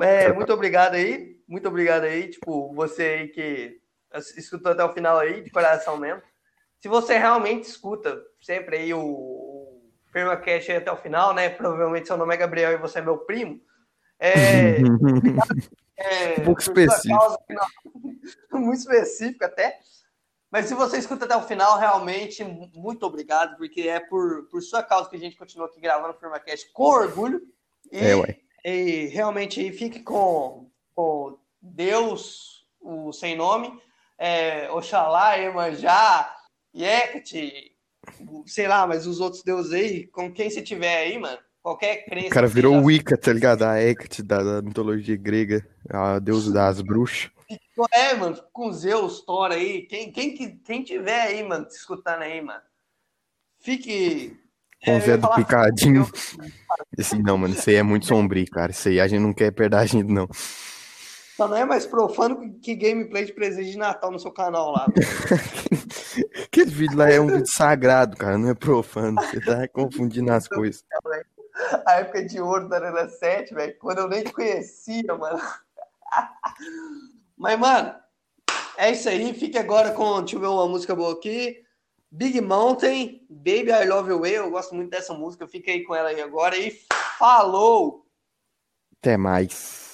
É, 0.00 0.32
muito 0.32 0.52
obrigado 0.52 0.94
aí. 0.94 1.36
Muito 1.46 1.68
obrigado 1.68 2.02
aí, 2.02 2.28
tipo, 2.28 2.74
você 2.74 3.02
aí 3.02 3.28
que 3.28 3.80
escutou 4.36 4.72
até 4.72 4.82
o 4.82 4.92
final 4.92 5.18
aí, 5.18 5.40
de 5.40 5.50
coração 5.50 5.96
mesmo. 5.96 6.20
Se 6.80 6.88
você 6.88 7.16
realmente 7.16 7.68
escuta 7.68 8.20
sempre 8.40 8.78
aí 8.78 8.92
o, 8.92 9.00
aí 10.18 10.76
até 10.76 10.92
o 10.92 10.96
final, 10.96 11.34
né? 11.34 11.48
Provavelmente 11.48 12.06
seu 12.06 12.16
nome 12.16 12.34
é 12.34 12.36
Gabriel 12.36 12.72
e 12.72 12.76
você 12.76 12.98
é 12.98 13.02
meu 13.02 13.18
primo. 13.18 13.60
É, 14.18 14.78
é, 15.96 16.40
Um 16.40 16.44
pouco 16.44 16.60
específico. 16.60 17.18
causa, 17.18 17.38
não, 17.50 18.60
muito 18.60 18.78
específico 18.78 19.44
até. 19.44 19.78
Mas 20.50 20.66
se 20.66 20.74
você 20.74 20.98
escuta 20.98 21.24
até 21.24 21.36
o 21.36 21.42
final, 21.42 21.78
realmente, 21.78 22.42
muito 22.74 23.04
obrigado, 23.04 23.56
porque 23.56 23.82
é 23.82 24.00
por, 24.00 24.48
por 24.48 24.62
sua 24.62 24.82
causa 24.82 25.10
que 25.10 25.16
a 25.16 25.18
gente 25.18 25.36
continua 25.36 25.66
aqui 25.66 25.80
gravando 25.80 26.14
o 26.14 26.18
FirmaCast 26.18 26.72
com 26.72 26.84
orgulho. 26.84 27.42
E, 27.92 27.98
É, 28.64 28.72
e 28.72 29.06
realmente 29.08 29.70
fique 29.72 30.00
com, 30.00 30.70
com 30.94 31.38
Deus, 31.60 32.66
o 32.80 33.12
sem 33.12 33.36
nome, 33.36 33.78
é, 34.16 34.70
Oxalá, 34.70 35.34
Iemanjá, 35.34 36.34
Hecate, 36.74 37.75
sei 38.46 38.68
lá, 38.68 38.86
mas 38.86 39.06
os 39.06 39.20
outros 39.20 39.42
deuses 39.42 39.72
aí, 39.72 40.06
com 40.06 40.32
quem 40.32 40.50
você 40.50 40.62
tiver 40.62 40.98
aí, 40.98 41.18
mano, 41.18 41.38
Qualquer 41.66 42.04
crença. 42.04 42.28
O 42.28 42.30
cara 42.30 42.46
virou 42.46 42.74
seja 42.74 42.86
Wicca, 42.86 43.16
tá 43.18 43.32
ligado? 43.32 43.64
A 43.64 43.82
Hecate 43.82 44.22
da, 44.22 44.40
da 44.40 44.62
mitologia 44.62 45.16
grega, 45.16 45.68
a 45.90 46.20
deusa 46.20 46.52
das 46.52 46.80
bruxas. 46.80 47.28
É, 47.92 48.14
mano, 48.14 48.40
com 48.52 48.72
Zeus, 48.72 49.20
Thor 49.22 49.50
aí. 49.50 49.82
Quem, 49.82 50.12
quem, 50.12 50.32
que- 50.32 50.60
quem 50.64 50.84
tiver 50.84 51.22
aí, 51.22 51.42
mano, 51.42 51.66
te 51.66 51.72
escutando 51.74 52.22
aí, 52.22 52.40
mano. 52.40 52.62
Fique. 53.58 54.38
Com 54.84 54.92
é, 54.92 54.94
o 54.94 54.98
eu 54.98 55.00
Zé 55.00 55.16
do 55.16 55.28
Picadinho. 55.34 56.06
Esse 56.96 57.18
não, 57.20 57.36
mano, 57.36 57.54
isso 57.54 57.68
aí 57.68 57.74
é 57.74 57.82
muito 57.82 58.06
sombrio, 58.06 58.48
cara. 58.48 58.70
Isso 58.70 58.88
aí 58.88 59.00
a 59.00 59.08
gente 59.08 59.22
não 59.22 59.34
quer 59.34 59.50
perder 59.50 59.78
a 59.78 59.86
gente, 59.86 60.06
não. 60.06 60.28
Só 61.36 61.46
não 61.46 61.56
é 61.56 61.66
mais 61.66 61.84
profano 61.84 62.58
que- 62.60 62.74
gameplay 62.74 63.26
de 63.26 63.32
presente 63.34 63.70
de 63.70 63.76
Natal 63.76 64.10
no 64.10 64.18
seu 64.18 64.32
canal 64.32 64.72
lá. 64.72 64.86
Aquele 66.46 66.70
vídeo 66.70 66.96
lá 66.96 67.10
é 67.10 67.20
um 67.20 67.26
vídeo 67.26 67.46
sagrado, 67.46 68.16
cara, 68.16 68.38
não 68.38 68.48
é 68.48 68.54
profano. 68.54 69.20
Você 69.20 69.40
tá 69.40 69.68
confundindo 69.68 70.32
as 70.32 70.48
coisas. 70.48 70.82
A 71.84 71.92
época 71.96 72.24
de 72.24 72.40
ouro 72.40 72.68
da 72.68 72.76
Arena 72.76 73.06
7, 73.08 73.52
velho, 73.54 73.76
quando 73.78 73.98
eu 73.98 74.08
nem 74.08 74.24
te 74.24 74.32
conhecia, 74.32 75.14
mano. 75.14 75.38
Mas, 77.36 77.58
mano, 77.58 77.94
é 78.78 78.92
isso 78.92 79.06
aí. 79.06 79.34
Fique 79.34 79.58
agora 79.58 79.90
com. 79.90 80.20
Deixa 80.20 80.36
eu 80.36 80.40
ver 80.40 80.46
uma 80.46 80.66
música 80.66 80.94
boa 80.94 81.12
aqui. 81.12 81.62
Big 82.10 82.40
Mountain, 82.40 83.26
Baby 83.28 83.72
I 83.72 83.84
Love 83.86 84.10
You 84.10 84.20
Way. 84.20 84.32
Eu 84.36 84.50
gosto 84.50 84.74
muito 84.74 84.90
dessa 84.90 85.12
música. 85.12 85.46
Fica 85.46 85.70
aí 85.70 85.84
com 85.84 85.94
ela 85.94 86.08
aí 86.08 86.20
agora. 86.22 86.56
E 86.56 86.70
falou! 87.18 88.06
Até 88.98 89.18
mais. 89.18 89.85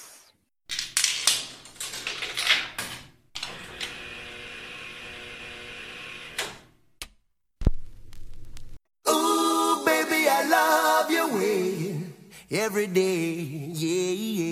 Every 12.51 12.87
day. 12.87 13.33
Yeah, 13.73 14.11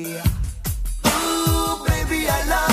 yeah. 0.10 0.24
Ooh, 1.08 1.86
baby, 1.86 2.28
I 2.28 2.46
love 2.50 2.71